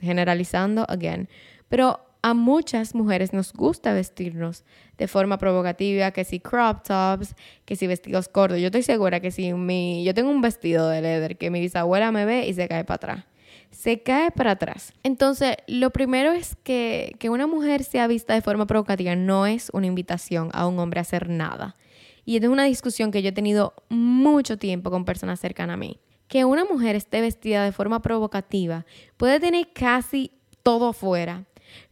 generalizando 0.00 0.84
again, 0.88 1.28
pero 1.68 2.00
a 2.20 2.34
muchas 2.34 2.96
mujeres 2.96 3.32
nos 3.32 3.52
gusta 3.52 3.94
vestirnos 3.94 4.64
de 4.98 5.06
forma 5.06 5.38
provocativa, 5.38 6.10
que 6.10 6.24
si 6.24 6.40
crop 6.40 6.82
tops, 6.82 7.36
que 7.64 7.76
si 7.76 7.86
vestidos 7.86 8.26
cortos. 8.26 8.58
Yo 8.58 8.66
estoy 8.66 8.82
segura 8.82 9.20
que 9.20 9.30
si 9.30 9.52
mi, 9.52 10.02
yo 10.02 10.14
tengo 10.14 10.30
un 10.30 10.40
vestido 10.40 10.88
de 10.88 11.00
leather 11.00 11.36
que 11.36 11.52
mi 11.52 11.60
bisabuela 11.60 12.10
me 12.10 12.24
ve 12.24 12.48
y 12.48 12.54
se 12.54 12.66
cae 12.66 12.82
para 12.82 12.96
atrás 12.96 13.35
se 13.70 14.02
cae 14.02 14.30
para 14.30 14.52
atrás. 14.52 14.92
Entonces, 15.02 15.56
lo 15.66 15.90
primero 15.90 16.32
es 16.32 16.56
que, 16.62 17.14
que 17.18 17.30
una 17.30 17.46
mujer 17.46 17.84
sea 17.84 18.06
vista 18.06 18.34
de 18.34 18.42
forma 18.42 18.66
provocativa 18.66 19.14
no 19.16 19.46
es 19.46 19.70
una 19.72 19.86
invitación 19.86 20.50
a 20.52 20.66
un 20.66 20.78
hombre 20.78 21.00
a 21.00 21.02
hacer 21.02 21.28
nada. 21.28 21.76
Y 22.24 22.36
es 22.36 22.44
una 22.44 22.64
discusión 22.64 23.12
que 23.12 23.22
yo 23.22 23.28
he 23.28 23.32
tenido 23.32 23.74
mucho 23.88 24.58
tiempo 24.58 24.90
con 24.90 25.04
personas 25.04 25.38
cercanas 25.38 25.74
a 25.74 25.76
mí. 25.76 26.00
Que 26.26 26.44
una 26.44 26.64
mujer 26.64 26.96
esté 26.96 27.20
vestida 27.20 27.64
de 27.64 27.70
forma 27.70 28.02
provocativa 28.02 28.84
puede 29.16 29.38
tener 29.38 29.72
casi 29.72 30.32
todo 30.64 30.88
afuera. 30.88 31.44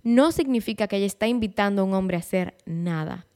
No 0.03 0.33
significa 0.33 0.89
que 0.89 0.97
ella 0.97 1.07
está 1.07 1.29
invitando 1.29 1.83
a 1.83 1.85
un 1.85 1.95
hombre 1.95 2.17
a 2.17 2.21
hacer 2.21 2.57
nada. 2.67 3.27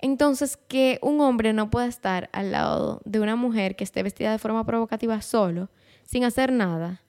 Entonces, 0.00 0.56
que 0.56 1.00
un 1.02 1.20
hombre 1.20 1.52
no 1.52 1.70
pueda 1.70 1.86
estar 1.86 2.30
al 2.32 2.52
lado 2.52 3.00
de 3.04 3.18
una 3.18 3.34
mujer 3.34 3.74
que 3.74 3.82
esté 3.82 4.04
vestida 4.04 4.30
de 4.30 4.38
forma 4.38 4.64
provocativa 4.64 5.20
solo, 5.22 5.70
sin 6.04 6.22
hacer 6.22 6.52
nada, 6.52 7.02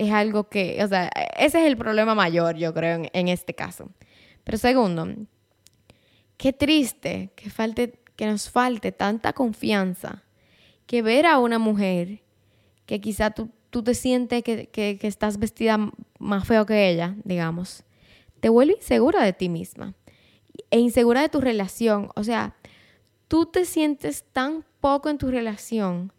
es 0.00 0.10
algo 0.12 0.48
que, 0.48 0.82
o 0.82 0.88
sea, 0.88 1.10
ese 1.36 1.60
es 1.60 1.66
el 1.66 1.76
problema 1.76 2.14
mayor, 2.14 2.56
yo 2.56 2.72
creo, 2.72 3.02
en, 3.12 3.28
este 3.28 3.54
caso. 3.54 3.90
Pero 4.44 4.56
segundo, 4.56 5.06
qué 6.38 6.54
triste 6.54 7.32
que, 7.36 7.50
falte, 7.50 8.00
que 8.16 8.24
nos 8.24 8.48
falte 8.48 8.92
tanta 8.92 9.34
confianza 9.34 10.22
que 10.86 11.02
ver 11.02 11.26
a 11.26 11.38
una 11.38 11.58
mujer 11.58 12.22
que 12.86 13.02
quizá 13.02 13.30
tú, 13.30 13.50
tú 13.68 13.82
te 13.82 13.92
sientes 13.94 14.42
que, 14.42 14.68
que, 14.68 14.96
que, 14.98 15.06
estás 15.06 15.38
vestida 15.38 15.78
más 16.18 16.48
feo 16.48 16.64
que 16.64 16.88
ella, 16.88 17.14
digamos, 17.24 17.84
te 18.40 18.48
vuelve 18.48 18.76
insegura 18.76 19.22
de 19.22 19.34
ti 19.34 19.50
misma 19.50 19.92
e 20.70 20.78
insegura 20.78 21.20
de 21.20 21.28
tu 21.28 21.42
relación. 21.42 22.08
O 22.16 22.24
sea, 22.24 22.56
tú 23.28 23.44
te 23.44 23.66
sientes 23.66 24.24
tan 24.32 24.64
poco 24.80 25.10
en 25.10 25.18
tu 25.18 25.30
relación 25.30 26.10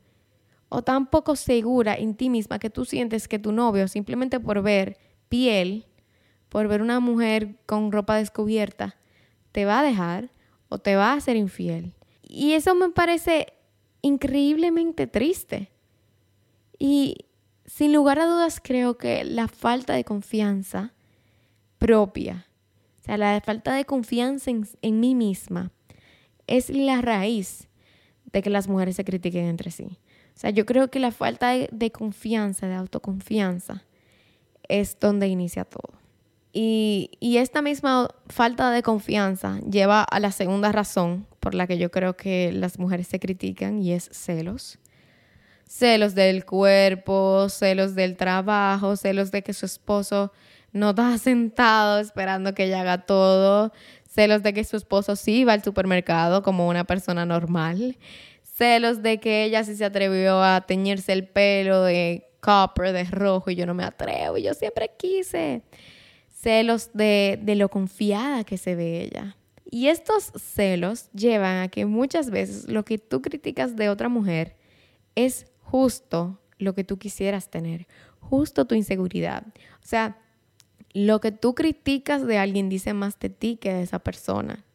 o 0.74 0.84
tan 0.84 1.08
poco 1.08 1.36
segura 1.36 1.96
en 1.96 2.16
ti 2.16 2.30
misma 2.30 2.58
que 2.58 2.70
tú 2.70 2.86
sientes 2.86 3.28
que 3.28 3.40
tu 3.40 3.52
novio, 3.52 3.90
simplemente 3.90 4.40
por 4.40 4.62
ver 4.62 4.98
piel, 5.28 5.86
por 6.48 6.70
ver 6.70 6.82
una 6.82 7.02
mujer 7.02 7.58
con 7.66 7.92
ropa 7.92 8.16
descubierta, 8.16 8.96
te 9.52 9.66
va 9.66 9.82
a 9.82 9.84
dejar 9.84 10.32
o 10.70 10.78
te 10.78 10.96
va 10.96 11.12
a 11.12 11.16
hacer 11.16 11.36
infiel. 11.36 11.94
Y 12.24 12.54
eso 12.54 12.74
me 12.74 12.90
parece 12.90 13.48
increíblemente 14.02 15.08
triste. 15.08 15.74
Y 16.80 17.26
sin 17.66 17.92
lugar 17.92 18.20
a 18.20 18.26
dudas 18.26 18.62
creo 18.64 18.98
que 18.98 19.26
la 19.26 19.50
falta 19.50 19.94
de 19.94 20.06
confianza 20.06 20.94
propia, 21.80 22.48
o 23.02 23.04
sea, 23.04 23.18
la 23.18 23.42
falta 23.42 23.74
de 23.74 23.84
confianza 23.84 24.50
en, 24.50 24.66
en 24.82 25.02
mí 25.02 25.16
misma, 25.16 25.74
es 26.48 26.70
la 26.70 27.02
raíz 27.02 27.68
de 28.32 28.42
que 28.42 28.50
las 28.50 28.70
mujeres 28.70 28.96
se 28.96 29.04
critiquen 29.04 29.48
entre 29.48 29.70
sí. 29.70 30.00
Sea, 30.42 30.50
yo 30.50 30.66
creo 30.66 30.90
que 30.90 31.00
la 31.00 31.12
falta 31.12 31.52
de, 31.52 31.92
confianza, 31.92 32.68
de 32.68 32.74
autoconfianza, 32.74 33.84
es 34.68 34.98
donde 35.00 35.28
inicia 35.28 35.66
todo. 35.66 35.94
Y, 36.52 37.12
y, 37.20 37.38
esta 37.38 37.62
misma 37.62 38.08
falta 38.28 38.72
de 38.72 38.82
confianza 38.82 39.60
lleva 39.60 40.02
a 40.02 40.20
la 40.20 40.32
segunda 40.32 40.72
razón 40.72 41.28
por 41.40 41.54
la 41.54 41.68
que 41.68 41.78
yo 41.78 41.92
creo 41.92 42.18
que 42.18 42.52
las 42.54 42.80
mujeres 42.80 43.06
se 43.06 43.20
critican 43.20 43.84
y 43.84 43.94
es 43.94 44.10
celos. 44.12 44.80
Celos 45.68 46.16
del 46.16 46.44
cuerpo, 46.44 47.48
celos 47.48 47.94
del 47.94 48.18
trabajo, 48.18 48.96
celos 48.96 49.30
de 49.30 49.44
que 49.44 49.54
su 49.54 49.68
esposo 49.68 50.34
no 50.72 50.90
está 50.90 51.16
sentado 51.20 52.00
esperando 52.00 52.56
que 52.56 52.64
ella 52.64 52.82
haga 52.82 53.06
todo, 53.06 53.72
celos 54.10 54.42
de 54.42 54.54
que 54.54 54.64
su 54.64 54.76
esposo 54.76 55.16
sí 55.16 55.44
va 55.44 55.54
al 55.54 55.64
supermercado 55.64 56.42
como 56.42 56.68
una 56.68 56.84
persona 56.84 57.28
normal, 57.28 58.00
celos 58.62 59.02
de 59.02 59.20
que 59.20 59.44
ella 59.44 59.64
sí 59.64 59.76
se 59.76 59.86
atrevió 59.86 60.44
a 60.44 60.62
teñirse 60.62 61.14
el 61.14 61.28
pelo 61.28 61.82
de 61.82 62.28
copper, 62.42 62.94
de 62.94 63.06
rojo, 63.06 63.50
y 63.50 63.56
yo 63.56 63.66
no 63.66 63.74
me 63.74 63.84
atrevo, 63.84 64.38
y 64.38 64.44
yo 64.44 64.54
siempre 64.54 64.92
quise. 65.00 65.64
Celos 66.30 66.92
de, 66.94 67.40
de 67.42 67.56
lo 67.56 67.70
confiada 67.70 68.44
que 68.44 68.60
se 68.60 68.76
ve 68.76 69.02
ella. 69.02 69.36
Y 69.66 69.88
estos 69.88 70.32
celos 70.36 71.10
llevan 71.12 71.58
a 71.58 71.70
que 71.70 71.88
muchas 71.88 72.30
veces 72.30 72.68
lo 72.68 72.86
que 72.86 73.00
tú 73.00 73.24
criticas 73.24 73.76
de 73.76 73.90
otra 73.90 74.10
mujer 74.10 74.56
es 75.16 75.48
justo 75.62 76.40
lo 76.60 76.76
que 76.76 76.84
tú 76.84 77.00
quisieras 77.00 77.50
tener, 77.50 77.88
justo 78.20 78.66
tu 78.66 78.76
inseguridad. 78.76 79.44
O 79.84 79.88
sea, 79.88 80.20
lo 80.94 81.20
que 81.20 81.32
tú 81.32 81.56
criticas 81.56 82.28
de 82.28 82.38
alguien 82.38 82.70
dice 82.70 82.94
más 82.94 83.18
de 83.18 83.32
ti 83.32 83.58
que 83.58 83.74
de 83.74 83.82
esa 83.82 83.98
persona. 83.98 84.66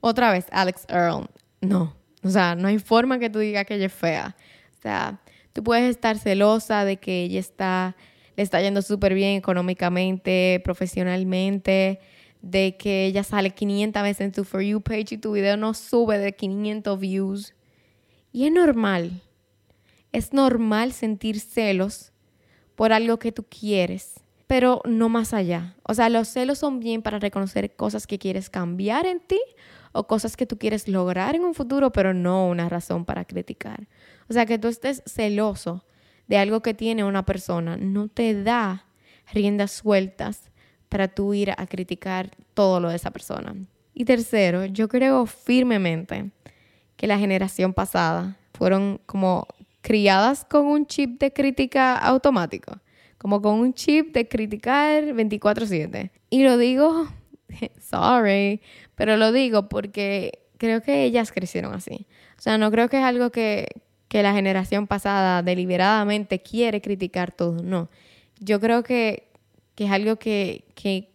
Otra 0.00 0.30
vez, 0.30 0.46
Alex 0.50 0.84
Earl, 0.90 1.30
no, 1.62 1.99
o 2.22 2.30
sea, 2.30 2.54
no 2.54 2.68
hay 2.68 2.78
forma 2.78 3.18
que 3.18 3.30
tú 3.30 3.38
digas 3.38 3.64
que 3.64 3.76
ella 3.76 3.86
es 3.86 3.92
fea. 3.92 4.36
O 4.78 4.82
sea, 4.82 5.20
tú 5.52 5.62
puedes 5.62 5.88
estar 5.88 6.18
celosa 6.18 6.84
de 6.84 6.98
que 6.98 7.22
ella 7.22 7.40
está, 7.40 7.96
le 8.36 8.42
está 8.42 8.60
yendo 8.60 8.82
súper 8.82 9.14
bien 9.14 9.36
económicamente, 9.36 10.60
profesionalmente, 10.64 12.00
de 12.42 12.76
que 12.76 13.06
ella 13.06 13.22
sale 13.22 13.50
500 13.50 14.02
veces 14.02 14.20
en 14.20 14.32
tu 14.32 14.44
For 14.44 14.62
You 14.62 14.80
page 14.80 15.14
y 15.14 15.18
tu 15.18 15.32
video 15.32 15.56
no 15.56 15.74
sube 15.74 16.18
de 16.18 16.34
500 16.34 16.98
views. 16.98 17.54
Y 18.32 18.46
es 18.46 18.52
normal. 18.52 19.22
Es 20.12 20.32
normal 20.32 20.92
sentir 20.92 21.40
celos 21.40 22.12
por 22.74 22.92
algo 22.92 23.18
que 23.18 23.32
tú 23.32 23.44
quieres, 23.44 24.20
pero 24.46 24.80
no 24.84 25.08
más 25.08 25.34
allá. 25.34 25.76
O 25.82 25.94
sea, 25.94 26.08
los 26.08 26.28
celos 26.28 26.58
son 26.58 26.80
bien 26.80 27.02
para 27.02 27.18
reconocer 27.18 27.74
cosas 27.76 28.06
que 28.06 28.18
quieres 28.18 28.50
cambiar 28.50 29.06
en 29.06 29.20
ti 29.20 29.40
o 29.92 30.06
cosas 30.06 30.36
que 30.36 30.46
tú 30.46 30.58
quieres 30.58 30.88
lograr 30.88 31.34
en 31.34 31.44
un 31.44 31.54
futuro, 31.54 31.90
pero 31.90 32.14
no 32.14 32.48
una 32.48 32.68
razón 32.68 33.04
para 33.04 33.24
criticar. 33.24 33.88
O 34.28 34.32
sea, 34.32 34.46
que 34.46 34.58
tú 34.58 34.68
estés 34.68 35.02
celoso 35.06 35.84
de 36.28 36.38
algo 36.38 36.60
que 36.60 36.74
tiene 36.74 37.04
una 37.04 37.24
persona 37.24 37.76
no 37.76 38.08
te 38.08 38.40
da 38.42 38.86
riendas 39.32 39.72
sueltas 39.72 40.50
para 40.88 41.08
tú 41.08 41.34
ir 41.34 41.50
a 41.50 41.66
criticar 41.66 42.30
todo 42.54 42.80
lo 42.80 42.88
de 42.88 42.96
esa 42.96 43.10
persona. 43.10 43.54
Y 43.94 44.04
tercero, 44.04 44.64
yo 44.64 44.88
creo 44.88 45.26
firmemente 45.26 46.30
que 46.96 47.06
la 47.06 47.18
generación 47.18 47.72
pasada 47.72 48.36
fueron 48.52 49.00
como 49.06 49.46
criadas 49.80 50.44
con 50.44 50.66
un 50.66 50.86
chip 50.86 51.18
de 51.18 51.32
crítica 51.32 51.96
automático, 51.96 52.78
como 53.18 53.40
con 53.40 53.58
un 53.58 53.74
chip 53.74 54.12
de 54.12 54.28
criticar 54.28 55.04
24/7. 55.14 56.10
Y 56.28 56.44
lo 56.44 56.58
digo, 56.58 57.08
sorry, 57.80 58.60
pero 58.94 59.16
lo 59.16 59.32
digo 59.32 59.68
porque 59.68 60.40
creo 60.58 60.82
que 60.82 61.04
ellas 61.04 61.32
crecieron 61.32 61.74
así. 61.74 62.06
O 62.38 62.42
sea, 62.42 62.58
no 62.58 62.70
creo 62.70 62.88
que 62.88 62.98
es 62.98 63.04
algo 63.04 63.30
que, 63.30 63.68
que 64.08 64.22
la 64.22 64.32
generación 64.32 64.86
pasada 64.86 65.42
deliberadamente 65.42 66.40
quiere 66.40 66.80
criticar 66.80 67.32
todo, 67.32 67.62
no. 67.62 67.88
Yo 68.38 68.60
creo 68.60 68.82
que, 68.82 69.28
que 69.74 69.84
es 69.84 69.90
algo 69.90 70.16
que, 70.16 70.64
que 70.74 71.10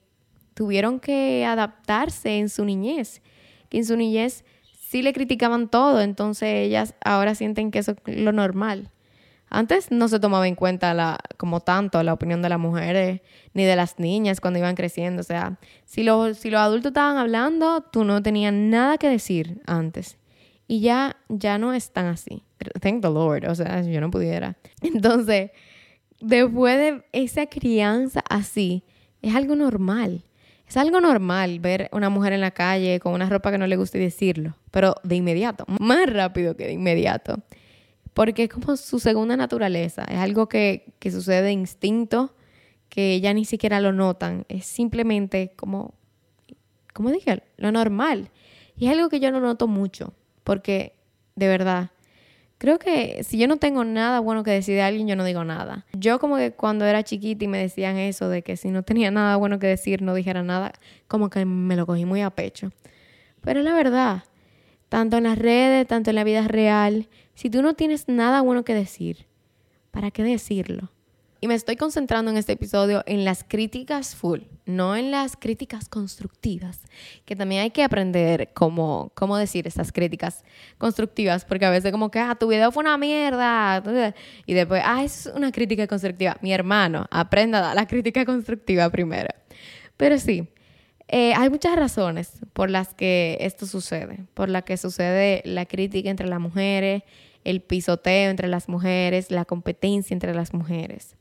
tuvieron 0.53 0.99
que 0.99 1.45
adaptarse 1.45 2.37
en 2.37 2.49
su 2.49 2.65
niñez, 2.65 3.21
que 3.69 3.77
en 3.77 3.85
su 3.85 3.97
niñez 3.97 4.43
sí 4.79 5.01
le 5.01 5.13
criticaban 5.13 5.69
todo, 5.69 6.01
entonces 6.01 6.49
ellas 6.49 6.95
ahora 7.03 7.35
sienten 7.35 7.71
que 7.71 7.79
eso 7.79 7.95
es 8.05 8.17
lo 8.17 8.31
normal. 8.31 8.89
Antes 9.49 9.91
no 9.91 10.07
se 10.07 10.19
tomaba 10.19 10.47
en 10.47 10.55
cuenta 10.55 10.93
la, 10.93 11.17
como 11.37 11.59
tanto 11.59 12.01
la 12.03 12.13
opinión 12.13 12.41
de 12.41 12.49
las 12.49 12.59
mujeres 12.59 13.21
ni 13.53 13.63
de 13.63 13.75
las 13.75 13.99
niñas 13.99 14.41
cuando 14.41 14.59
iban 14.59 14.75
creciendo. 14.75 15.21
O 15.21 15.23
sea, 15.23 15.59
si, 15.85 16.03
los, 16.03 16.37
si 16.37 16.49
los 16.49 16.59
adultos 16.59 16.89
estaban 16.89 17.17
hablando, 17.17 17.81
tú 17.81 18.03
no 18.03 18.21
tenías 18.21 18.53
nada 18.53 18.97
que 18.97 19.09
decir 19.09 19.61
antes. 19.65 20.17
Y 20.67 20.81
ya, 20.81 21.17
ya 21.29 21.57
no 21.57 21.73
es 21.73 21.91
tan 21.91 22.07
así. 22.07 22.43
Thank 22.81 23.01
the 23.01 23.09
Lord. 23.09 23.45
O 23.47 23.55
sea, 23.55 23.81
yo 23.81 24.01
no 24.01 24.09
pudiera. 24.09 24.57
Entonces, 24.81 25.51
después 26.19 26.77
de 26.77 27.05
esa 27.11 27.45
crianza 27.45 28.23
así, 28.29 28.83
es 29.21 29.35
algo 29.35 29.55
normal. 29.55 30.23
Es 30.67 30.77
algo 30.77 30.99
normal 30.99 31.59
ver 31.59 31.89
una 31.91 32.09
mujer 32.09 32.33
en 32.33 32.41
la 32.41 32.51
calle 32.51 32.99
con 32.99 33.13
una 33.13 33.29
ropa 33.29 33.51
que 33.51 33.57
no 33.57 33.67
le 33.67 33.75
gusta 33.75 33.99
y 33.99 34.01
decirlo, 34.01 34.55
pero 34.71 34.95
de 35.03 35.15
inmediato, 35.15 35.65
más 35.79 36.11
rápido 36.11 36.57
que 36.57 36.65
de 36.65 36.73
inmediato, 36.73 37.43
porque 38.15 38.45
es 38.45 38.49
como 38.49 38.77
su 38.77 38.97
segunda 38.97 39.37
naturaleza, 39.37 40.03
es 40.05 40.17
algo 40.17 40.47
que, 40.47 40.93
que 40.99 41.11
sucede 41.11 41.43
de 41.43 41.51
instinto, 41.51 42.33
que 42.89 43.19
ya 43.19 43.33
ni 43.33 43.45
siquiera 43.45 43.81
lo 43.81 43.91
notan, 43.91 44.45
es 44.47 44.65
simplemente 44.65 45.51
como, 45.55 45.93
como 46.93 47.11
dije, 47.11 47.43
lo 47.57 47.71
normal. 47.71 48.31
Y 48.77 48.87
es 48.87 48.93
algo 48.93 49.09
que 49.09 49.19
yo 49.19 49.31
no 49.31 49.41
noto 49.41 49.67
mucho, 49.67 50.13
porque 50.43 50.95
de 51.35 51.47
verdad, 51.47 51.91
Creo 52.57 52.79
que 52.79 53.21
si 53.25 53.37
yo 53.37 53.49
no 53.49 53.57
tengo 53.57 53.83
nada 53.83 54.21
bueno 54.21 54.43
que 54.43 54.51
decir 54.51 54.75
de 54.75 54.81
alguien, 54.81 55.07
yo 55.07 55.17
no 55.17 55.25
digo 55.25 55.43
nada. 55.43 55.85
Yo 55.91 56.19
como 56.19 56.37
que 56.37 56.53
cuando 56.53 56.85
era 56.85 57.03
chiquita 57.03 57.43
y 57.43 57.49
me 57.49 57.57
decían 57.57 57.97
eso 57.97 58.29
de 58.29 58.43
que 58.43 58.55
si 58.55 58.71
no 58.71 58.81
tenía 58.81 59.11
nada 59.11 59.35
bueno 59.35 59.59
que 59.59 59.67
decir, 59.67 60.01
no 60.01 60.13
dijera 60.13 60.41
nada, 60.41 60.71
como 61.09 61.29
que 61.29 61.43
me 61.43 61.75
lo 61.75 61.85
cogí 61.85 62.05
muy 62.05 62.21
a 62.21 62.29
pecho. 62.29 62.71
Pero 63.41 63.61
la 63.61 63.73
verdad, 63.73 64.23
tanto 64.95 65.17
en 65.17 65.25
las 65.25 65.37
redes, 65.37 65.85
tanto 65.87 66.11
en 66.11 66.15
la 66.15 66.23
vida 66.23 66.47
real, 66.47 67.09
si 67.33 67.49
tú 67.49 67.61
no 67.61 67.73
tienes 67.73 68.07
nada 68.07 68.39
bueno 68.39 68.63
que 68.63 68.73
decir, 68.73 69.25
¿para 69.91 70.09
qué 70.09 70.23
decirlo? 70.23 70.89
Y 71.41 71.49
me 71.49 71.53
estoy 71.53 71.75
concentrando 71.75 72.31
en 72.31 72.37
este 72.37 72.53
episodio 72.53 73.03
en 73.05 73.25
las 73.25 73.43
críticas 73.43 74.15
full, 74.15 74.43
no 74.65 74.95
en 74.95 75.11
las 75.11 75.35
críticas 75.35 75.89
constructivas, 75.89 76.79
que 77.25 77.35
también 77.35 77.63
hay 77.63 77.71
que 77.71 77.83
aprender 77.83 78.51
cómo, 78.53 79.11
cómo 79.15 79.35
decir 79.35 79.67
esas 79.67 79.91
críticas 79.91 80.45
constructivas, 80.77 81.43
porque 81.43 81.65
a 81.65 81.71
veces 81.71 81.91
como 81.91 82.09
que, 82.09 82.19
ah, 82.19 82.35
tu 82.35 82.47
video 82.47 82.71
fue 82.71 82.79
una 82.79 82.97
mierda, 82.97 83.83
y 84.45 84.53
después, 84.53 84.81
ah, 84.85 85.03
es 85.03 85.29
una 85.35 85.51
crítica 85.51 85.87
constructiva. 85.87 86.37
Mi 86.39 86.53
hermano, 86.53 87.05
aprenda 87.11 87.57
a 87.57 87.61
dar 87.61 87.75
la 87.75 87.85
crítica 87.85 88.23
constructiva 88.23 88.89
primero. 88.89 89.27
Pero 89.97 90.17
sí, 90.19 90.47
eh, 91.07 91.33
hay 91.35 91.49
muchas 91.49 91.75
razones 91.75 92.39
por 92.53 92.69
las 92.69 92.93
que 92.93 93.37
esto 93.41 93.65
sucede, 93.65 94.25
por 94.33 94.49
las 94.49 94.63
que 94.63 94.77
sucede 94.77 95.41
la 95.45 95.65
crítica 95.65 96.09
entre 96.09 96.27
las 96.27 96.39
mujeres, 96.39 97.03
el 97.43 97.61
pisoteo 97.61 98.31
entre 98.31 98.47
las 98.47 98.67
mujeres, 98.67 99.29
la 99.29 99.45
competencia 99.45 100.13
entre 100.13 100.33
las 100.33 100.53
mujeres. 100.53 101.15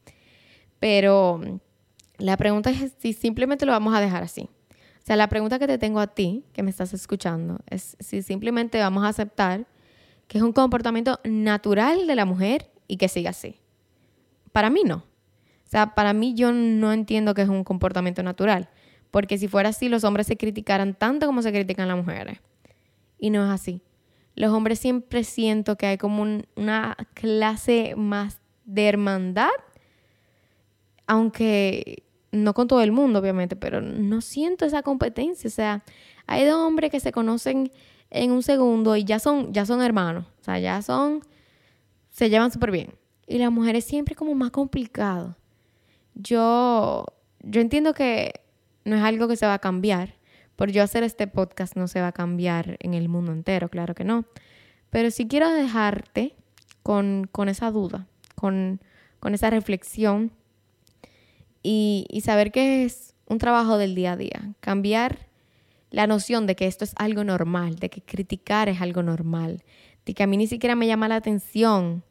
Pero 0.79 1.41
la 2.19 2.37
pregunta 2.37 2.71
es 2.71 2.93
si 2.99 3.13
simplemente 3.13 3.67
lo 3.67 3.73
vamos 3.73 3.95
a 3.95 4.01
dejar 4.01 4.23
así. 4.23 4.49
O 4.73 5.07
sea, 5.07 5.17
la 5.17 5.29
pregunta 5.29 5.59
que 5.59 5.67
te 5.67 5.77
tengo 5.77 6.01
a 6.01 6.07
ti, 6.07 6.45
que 6.55 6.63
me 6.63 6.71
estás 6.71 6.95
escuchando, 6.95 7.61
es 7.69 7.95
si 8.01 8.23
simplemente 8.23 8.79
vamos 8.79 9.05
a 9.05 9.09
aceptar 9.09 9.67
que 10.29 10.39
es 10.39 10.45
un 10.45 10.53
comportamiento 10.53 11.21
natural 11.25 12.07
de 12.07 12.15
la 12.15 12.25
mujer 12.25 12.71
y 12.89 12.97
que 12.97 13.09
siga 13.09 13.31
así. 13.31 13.61
Para 14.53 14.71
mí 14.71 14.83
no. 14.83 14.97
O 14.97 15.69
sea, 15.71 15.95
para 15.95 16.15
mí 16.15 16.35
yo 16.35 16.53
no 16.53 16.93
entiendo 16.93 17.35
que 17.35 17.43
es 17.43 17.51
un 17.51 17.65
comportamiento 17.65 18.23
natural. 18.23 18.71
Porque 19.15 19.39
si 19.39 19.47
fuera 19.47 19.69
así, 19.69 19.89
los 19.89 20.03
hombres 20.03 20.27
se 20.27 20.37
criticaran 20.37 20.93
tanto 20.93 21.27
como 21.27 21.41
se 21.41 21.53
critican 21.53 21.87
las 21.87 21.97
mujeres. 21.97 22.41
Y 23.17 23.31
no 23.31 23.45
es 23.45 23.51
así. 23.53 23.81
Los 24.35 24.51
hombres 24.51 24.81
siempre 24.81 25.23
siento 25.23 25.77
que 25.77 25.87
hay 25.87 25.99
como 25.99 26.25
una 26.57 26.97
clase 27.15 27.95
más 27.97 28.41
de 28.65 28.89
hermandad 28.89 29.53
aunque 31.07 32.03
no 32.33 32.55
con 32.55 32.67
todo 32.67 32.81
el 32.83 32.91
mundo, 32.91 33.21
obviamente, 33.21 33.55
pero 33.55 33.81
no 33.81 34.21
siento 34.21 34.65
esa 34.65 34.83
competencia. 34.83 35.47
O 35.47 35.53
sea, 35.53 35.85
hay 36.27 36.45
dos 36.45 36.57
hombres 36.57 36.91
que 36.91 36.99
se 36.99 37.13
conocen 37.13 37.71
en 38.11 38.33
un 38.33 38.43
segundo 38.43 38.97
y 38.97 39.05
ya 39.05 39.21
son, 39.21 39.53
ya 39.53 39.65
son 39.65 39.81
hermanos. 39.81 40.25
O 40.41 40.45
sea, 40.45 40.59
ya 40.59 40.83
son, 40.83 41.21
se 42.11 42.31
llevan 42.31 42.51
súper 42.51 42.73
bien. 42.73 42.95
Y 43.29 43.39
las 43.39 43.53
mujeres 43.53 43.85
siempre 43.85 44.17
como 44.17 44.35
más 44.35 44.51
complicado. 44.51 45.37
Yo, 46.17 47.07
yo 47.45 47.61
entiendo 47.61 47.95
que 47.95 48.44
no 48.85 48.97
es 48.97 49.03
algo 49.03 49.29
que 49.29 49.37
se 49.37 49.47
va 49.47 49.55
a 49.55 49.59
cambiar. 49.59 50.15
Por 50.57 50.71
yo 50.71 50.83
hacer 50.83 51.03
este 51.03 51.27
podcast 51.27 51.77
no 51.77 51.89
se 51.89 52.01
va 52.01 52.09
a 52.09 52.13
cambiar 52.13 52.77
en 52.81 52.95
el 52.95 53.09
mundo 53.09 53.33
entero, 53.33 53.69
claro 53.69 53.95
que 53.95 54.05
no. 54.05 54.25
Pero 54.91 55.11
sí 55.11 55.27
quiero 55.27 55.51
dejarte 55.51 56.37
con, 56.83 57.29
con 57.31 57.49
esa 57.49 57.71
duda, 57.71 58.07
con, 58.37 58.81
con 59.19 59.35
esa 59.35 59.51
reflexión 59.51 60.31
y, 61.67 62.21
saber 62.23 62.53
que 62.53 62.85
es 62.85 63.15
un 63.27 63.39
trabajo 63.39 63.79
del 63.79 63.95
día 63.95 64.13
a 64.13 64.17
día. 64.17 64.55
Cambiar 64.61 65.29
la 65.91 66.07
noción 66.07 66.47
de 66.47 66.55
que 66.57 66.67
esto 66.67 66.85
es 66.85 66.93
algo 66.97 67.25
normal, 67.25 67.77
de 67.77 67.89
que 67.89 68.03
criticar 68.03 68.69
es 68.69 68.83
algo 68.83 69.03
normal, 69.03 69.65
de 70.05 70.13
que 70.13 70.23
a 70.23 70.27
mí 70.27 70.37
ni 70.37 70.47
siquiera 70.47 70.77
me 70.77 70.87
llama 70.87 71.09
la 71.09 71.17
atención 71.17 72.05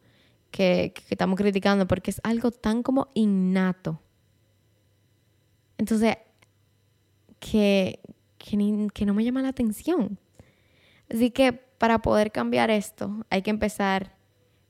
que, 0.50 0.94
estamos 1.10 1.38
criticando 1.38 1.88
porque 1.88 2.10
es 2.10 2.20
algo 2.24 2.50
tan 2.50 2.82
como 2.82 3.10
innato. 3.14 4.02
Entonces, 5.78 6.18
que, 7.52 8.00
que, 8.38 8.88
que 8.94 9.06
no 9.06 9.14
me 9.14 9.24
llama 9.24 9.42
la 9.42 9.50
atención. 9.50 10.18
Así 11.12 11.32
que 11.32 11.54
para 11.54 12.00
poder 12.00 12.32
cambiar 12.32 12.72
esto 12.72 13.26
hay 13.30 13.42
que 13.42 13.50
empezar 13.50 14.16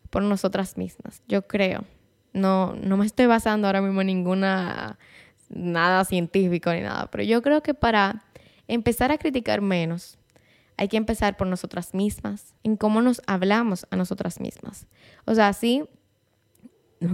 por 0.10 0.24
nosotras 0.24 0.78
mismas, 0.78 1.22
yo 1.28 1.48
creo. 1.48 1.86
No, 2.34 2.74
no 2.74 2.98
me 2.98 3.06
estoy 3.06 3.28
basando 3.28 3.68
ahora 3.68 3.82
mismo 3.82 4.02
en 4.02 4.08
ninguna, 4.08 4.98
nada 5.50 6.04
científico 6.06 6.74
ni 6.74 6.82
nada, 6.82 7.10
pero 7.12 7.24
yo 7.24 7.42
creo 7.44 7.62
que 7.62 7.76
para 7.76 8.26
empezar 8.68 9.12
a 9.12 9.20
criticar 9.20 9.62
menos, 9.62 10.18
hay 10.76 10.88
que 10.88 10.98
empezar 10.98 11.38
por 11.38 11.46
nosotras 11.46 11.94
mismas, 11.94 12.56
en 12.64 12.78
cómo 12.78 13.04
nos 13.04 13.22
hablamos 13.28 13.86
a 13.92 13.96
nosotras 13.96 14.40
mismas. 14.40 14.88
O 15.26 15.36
sea, 15.36 15.54
sí, 15.54 15.84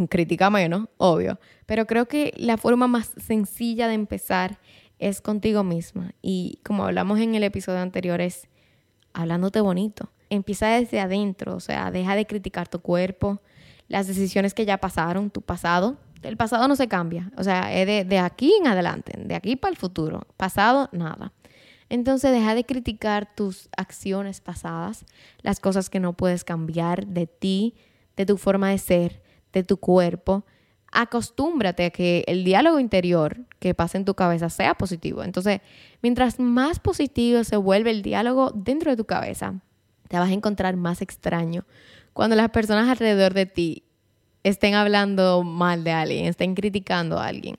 critica 0.09 0.49
menos, 0.49 0.87
obvio, 0.97 1.37
pero 1.65 1.85
creo 1.85 2.07
que 2.07 2.33
la 2.37 2.55
forma 2.55 2.87
más 2.87 3.11
sencilla 3.17 3.89
de 3.89 3.95
empezar 3.95 4.59
es 4.99 5.21
contigo 5.21 5.63
misma. 5.63 6.13
Y 6.21 6.59
como 6.63 6.85
hablamos 6.85 7.19
en 7.19 7.35
el 7.35 7.43
episodio 7.43 7.79
anterior, 7.79 8.21
es 8.21 8.47
hablándote 9.13 9.61
bonito, 9.61 10.11
empieza 10.29 10.67
desde 10.67 10.99
adentro, 10.99 11.55
o 11.55 11.59
sea, 11.59 11.91
deja 11.91 12.15
de 12.15 12.27
criticar 12.27 12.67
tu 12.67 12.79
cuerpo, 12.79 13.41
las 13.87 14.07
decisiones 14.07 14.53
que 14.53 14.65
ya 14.65 14.77
pasaron, 14.77 15.31
tu 15.31 15.41
pasado. 15.41 15.97
El 16.21 16.37
pasado 16.37 16.67
no 16.67 16.75
se 16.75 16.87
cambia, 16.87 17.31
o 17.37 17.43
sea, 17.43 17.73
es 17.73 17.87
de, 17.87 18.03
de 18.03 18.19
aquí 18.19 18.53
en 18.59 18.67
adelante, 18.67 19.13
de 19.17 19.35
aquí 19.35 19.55
para 19.55 19.71
el 19.71 19.77
futuro. 19.77 20.27
Pasado, 20.37 20.89
nada. 20.91 21.31
Entonces 21.89 22.31
deja 22.31 22.53
de 22.53 22.65
criticar 22.65 23.33
tus 23.35 23.69
acciones 23.75 24.41
pasadas, 24.41 25.05
las 25.41 25.59
cosas 25.59 25.89
que 25.89 25.99
no 25.99 26.13
puedes 26.13 26.43
cambiar 26.43 27.07
de 27.07 27.25
ti, 27.25 27.75
de 28.15 28.25
tu 28.25 28.37
forma 28.37 28.69
de 28.69 28.77
ser, 28.77 29.23
de 29.53 29.63
tu 29.63 29.77
cuerpo. 29.77 30.45
Acostúmbrate 30.91 31.85
a 31.85 31.89
que 31.89 32.23
el 32.27 32.43
diálogo 32.43 32.79
interior 32.79 33.37
que 33.59 33.73
pasa 33.73 33.97
en 33.97 34.05
tu 34.05 34.15
cabeza 34.15 34.49
sea 34.49 34.75
positivo. 34.75 35.23
Entonces, 35.23 35.61
mientras 36.01 36.39
más 36.39 36.79
positivo 36.79 37.43
se 37.43 37.57
vuelve 37.57 37.91
el 37.91 38.01
diálogo 38.01 38.51
dentro 38.55 38.91
de 38.91 38.97
tu 38.97 39.05
cabeza, 39.05 39.55
te 40.07 40.17
vas 40.17 40.29
a 40.29 40.33
encontrar 40.33 40.75
más 40.75 41.01
extraño. 41.01 41.65
Cuando 42.13 42.35
las 42.35 42.49
personas 42.49 42.89
alrededor 42.89 43.33
de 43.33 43.45
ti 43.45 43.83
estén 44.43 44.73
hablando 44.73 45.43
mal 45.43 45.83
de 45.83 45.91
alguien, 45.91 46.25
estén 46.25 46.55
criticando 46.55 47.19
a 47.19 47.27
alguien. 47.27 47.55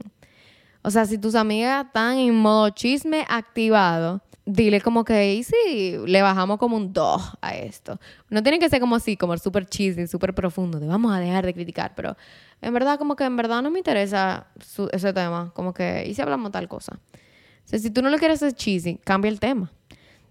O 0.83 0.90
sea, 0.90 1.05
si 1.05 1.19
tus 1.19 1.35
amigas 1.35 1.87
están 1.87 2.19
en 2.19 2.35
modo 2.35 2.71
chisme 2.71 3.25
activado, 3.29 4.23
dile 4.53 4.81
como 4.81 5.05
que, 5.05 5.35
y 5.35 5.43
sí, 5.43 5.97
le 6.07 6.23
bajamos 6.23 6.59
como 6.59 6.77
un 6.77 6.93
2 6.93 7.39
a 7.41 7.55
esto. 7.57 7.99
No 8.29 8.43
tiene 8.43 8.59
que 8.59 8.69
ser 8.69 8.81
como 8.81 8.97
así, 8.97 9.17
como 9.17 9.37
súper 9.39 9.67
chisme, 9.67 10.07
súper 10.07 10.35
profundo, 10.35 10.81
de 10.81 10.87
vamos 10.87 11.13
a 11.13 11.21
dejar 11.21 11.47
de 11.47 11.55
criticar, 11.55 11.95
pero 11.95 12.17
en 12.61 12.75
verdad 12.75 12.99
como 12.99 13.17
que 13.17 13.25
en 13.25 13.37
verdad 13.37 13.63
no 13.63 13.71
me 13.71 13.79
interesa 13.79 14.47
ese 14.93 15.13
tema, 15.13 15.53
como 15.55 15.73
que, 15.73 16.05
¿y 16.07 16.15
si 16.15 16.23
hablamos 16.23 16.53
tal 16.53 16.69
cosa? 16.69 16.99
O 17.65 17.69
sea, 17.71 17.79
si 17.79 17.91
tú 17.91 18.03
no 18.03 18.11
le 18.11 18.19
quieres 18.19 18.43
hacer 18.43 18.55
cheesy, 18.55 18.97
cambia 19.05 19.31
el 19.31 19.39
tema. 19.39 19.73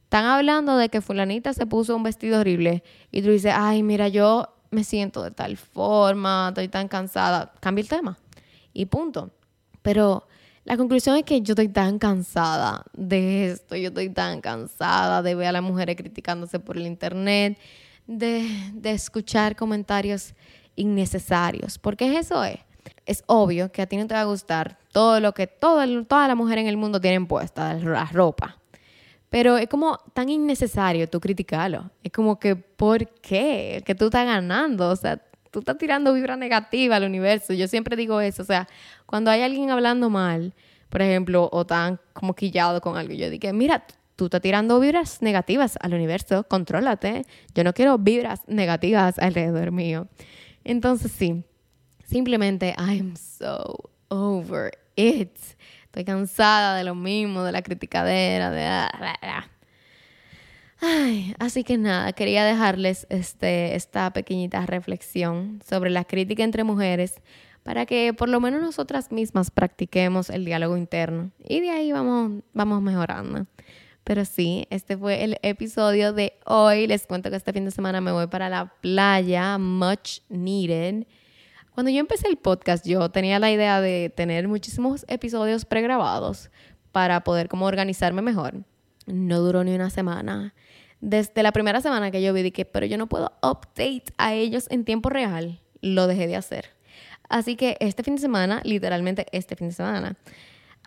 Están 0.04 0.26
hablando 0.26 0.76
de 0.76 0.90
que 0.90 1.02
fulanita 1.02 1.54
se 1.54 1.66
puso 1.68 1.96
un 1.96 2.04
vestido 2.04 2.40
horrible 2.40 2.84
y 3.12 3.22
tú 3.22 3.30
dices, 3.30 3.54
ay, 3.56 3.84
mira, 3.84 4.08
yo 4.08 4.56
me 4.72 4.84
siento 4.84 5.24
de 5.24 5.32
tal 5.32 5.56
forma, 5.56 6.48
estoy 6.50 6.68
tan 6.68 6.88
cansada. 6.88 7.54
Cambia 7.60 7.84
el 7.84 7.90
tema 7.90 8.18
y 8.74 8.88
punto. 8.88 9.32
Pero 9.82 10.28
la 10.66 10.78
conclusión 10.78 11.16
es 11.18 11.24
que 11.24 11.42
yo 11.42 11.54
estoy 11.54 11.70
tan 11.70 12.00
cansada 12.00 12.84
de 12.94 13.52
esto, 13.52 13.76
yo 13.76 13.90
estoy 13.90 14.10
tan 14.10 14.42
cansada 14.42 15.22
de 15.22 15.36
ver 15.36 15.48
a 15.48 15.52
las 15.52 15.64
mujeres 15.64 15.96
criticándose 15.96 16.60
por 16.60 16.78
el 16.78 16.86
internet, 16.86 17.58
de, 18.08 18.48
de 18.74 18.92
escuchar 18.92 19.56
comentarios 19.56 20.34
innecesarios, 20.76 21.78
porque 21.78 22.18
eso 22.18 22.44
es. 22.44 22.60
Es 23.06 23.24
obvio 23.28 23.72
que 23.72 23.82
a 23.82 23.88
ti 23.88 23.98
no 23.98 24.08
te 24.08 24.14
va 24.14 24.22
a 24.22 24.26
gustar 24.26 24.78
todo 24.92 25.20
lo 25.20 25.34
que 25.34 25.48
todo, 25.48 26.06
toda 26.06 26.28
la 26.28 26.36
mujer 26.36 26.60
en 26.60 26.68
el 26.68 26.78
mundo 26.78 27.02
tienen 27.02 27.28
puesta, 27.28 27.74
la 27.74 28.06
ropa. 28.06 28.60
Pero 29.30 29.58
es 29.58 29.68
como 29.68 30.00
tan 30.14 30.30
innecesario 30.30 31.08
tú 31.08 31.20
criticarlo. 31.20 31.92
Es 32.04 32.12
como 32.12 32.40
que, 32.40 32.56
¿por 32.56 33.08
qué? 33.22 33.84
Que 33.86 33.94
tú 33.94 34.06
estás 34.06 34.26
ganando. 34.26 34.90
O 34.90 34.96
sea, 34.96 35.22
tú 35.52 35.60
estás 35.60 35.78
tirando 35.78 36.14
vibra 36.14 36.36
negativa 36.36 36.96
al 36.96 37.04
universo. 37.04 37.54
Yo 37.54 37.68
siempre 37.68 37.96
digo 37.96 38.22
eso. 38.22 38.42
O 38.42 38.46
sea, 38.46 38.68
cuando 39.06 39.32
hay 39.32 39.42
alguien 39.42 39.72
hablando 39.72 40.10
mal, 40.10 40.54
por 40.90 41.02
ejemplo, 41.02 41.50
o 41.52 41.66
tan 41.66 42.00
como 42.14 42.36
quillado 42.36 42.82
con 42.82 42.98
algo, 42.98 43.14
yo 43.14 43.30
digo, 43.30 43.52
mira, 43.54 43.86
tú 44.16 44.26
estás 44.26 44.42
tirando 44.42 44.80
vibras 44.80 45.22
negativas 45.22 45.78
al 45.82 45.94
universo. 45.94 46.44
Contrólate. 46.44 47.26
Yo 47.54 47.64
no 47.64 47.74
quiero 47.74 47.98
vibras 47.98 48.42
negativas 48.48 49.20
alrededor 49.20 49.72
mío. 49.72 50.08
Entonces, 50.64 51.12
sí. 51.12 51.44
Simplemente, 52.06 52.76
I'm 52.78 53.16
so 53.16 53.92
over 54.10 54.72
it. 54.96 55.38
Estoy 55.86 56.04
cansada 56.04 56.76
de 56.76 56.84
lo 56.84 56.96
mismo, 56.96 57.44
de 57.44 57.52
la 57.52 57.62
criticadera, 57.62 58.52
de... 58.52 58.88
Ay, 60.82 61.36
así 61.40 61.64
que 61.64 61.78
nada, 61.78 62.14
quería 62.14 62.46
dejarles 62.46 63.06
este, 63.10 63.76
esta 63.76 64.12
pequeñita 64.14 64.66
reflexión 64.66 65.62
sobre 65.68 65.90
la 65.90 66.06
crítica 66.06 66.44
entre 66.44 66.64
mujeres 66.64 67.16
para 67.64 67.86
que 67.86 68.14
por 68.14 68.30
lo 68.30 68.40
menos 68.40 68.62
nosotras 68.62 69.12
mismas 69.12 69.52
practiquemos 69.52 70.30
el 70.30 70.46
diálogo 70.46 70.78
interno 70.78 71.32
y 71.46 71.60
de 71.60 71.70
ahí 71.70 71.92
vamos, 71.92 72.44
vamos 72.54 72.82
mejorando. 72.82 73.46
Pero 74.06 74.26
sí, 74.26 74.66
este 74.72 74.98
fue 74.98 75.24
el 75.24 75.38
episodio 75.44 76.14
de 76.14 76.34
hoy. 76.46 76.88
Les 76.88 77.06
cuento 77.06 77.30
que 77.30 77.36
este 77.36 77.54
fin 77.54 77.66
de 77.66 77.72
semana 77.72 78.02
me 78.02 78.12
voy 78.12 78.26
para 78.26 78.50
la 78.50 78.74
playa, 78.82 79.60
much 79.60 80.22
needed. 80.30 81.06
Cuando 81.76 81.92
yo 81.92 82.00
empecé 82.00 82.28
el 82.28 82.38
podcast, 82.38 82.88
yo 82.88 83.10
tenía 83.10 83.38
la 83.38 83.52
idea 83.52 83.82
de 83.82 84.12
tener 84.16 84.48
muchísimos 84.48 85.06
episodios 85.08 85.66
pregrabados 85.66 86.50
para 86.92 87.24
poder 87.24 87.50
como 87.50 87.68
organizarme 87.68 88.24
mejor. 88.24 88.64
No 89.06 89.42
duró 89.42 89.64
ni 89.64 89.76
una 89.76 89.92
semana. 89.92 90.56
Desde 91.02 91.44
la 91.44 91.52
primera 91.52 91.82
semana 91.82 92.12
que 92.12 92.22
yo 92.22 92.34
vi 92.34 92.52
que, 92.52 92.66
pero 92.66 92.86
yo 92.86 92.98
no 92.98 93.08
puedo 93.08 93.32
update 93.42 94.06
a 94.18 94.34
ellos 94.34 94.68
en 94.70 94.84
tiempo 94.84 95.10
real, 95.10 95.62
lo 95.82 96.08
dejé 96.08 96.28
de 96.28 96.36
hacer. 96.36 96.72
Así 97.30 97.56
que 97.56 97.78
este 97.80 98.04
fin 98.04 98.16
de 98.16 98.22
semana, 98.22 98.62
literalmente 98.64 99.26
este 99.32 99.56
fin 99.56 99.68
de 99.68 99.74
semana. 99.74 100.18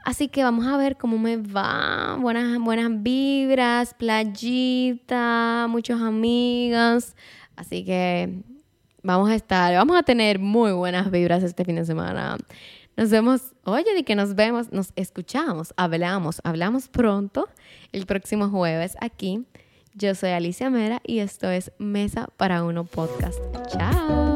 Así 0.05 0.29
que 0.29 0.43
vamos 0.43 0.67
a 0.67 0.77
ver 0.77 0.97
cómo 0.97 1.17
me 1.17 1.37
va. 1.37 2.17
Buenas, 2.21 2.59
buenas 2.59 2.91
vibras, 3.03 3.95
playita, 3.95 5.67
muchos 5.69 6.01
amigos. 6.03 7.15
Así 7.55 7.85
que 7.85 8.43
vamos 9.03 9.31
a 9.31 9.37
estar, 9.37 9.75
vamos 9.75 9.97
a 9.97 10.03
tener 10.03 10.41
muy 10.41 10.73
buenas 10.73 11.11
vibras 11.11 11.45
este 11.45 11.65
fin 11.65 11.77
de 11.77 11.85
semana. 11.85 12.37
Nos 12.97 13.11
vemos, 13.11 13.55
oye, 13.65 13.95
de 13.95 14.05
que 14.05 14.17
nos 14.17 14.35
vemos, 14.35 14.73
nos 14.73 14.93
escuchamos, 14.97 15.73
hablamos, 15.77 16.41
hablamos 16.45 16.89
pronto 16.89 17.49
el 17.93 18.05
próximo 18.05 18.49
jueves 18.51 18.97
aquí. 19.01 19.47
Yo 19.95 20.15
soy 20.15 20.31
Alicia 20.31 20.71
Mera 20.71 21.01
y 21.05 21.19
esto 21.19 21.51
es 21.51 21.71
Mesa 21.79 22.29
para 22.37 22.65
Uno 22.65 22.85
Podcast. 22.85 23.39
Chao. 23.69 24.32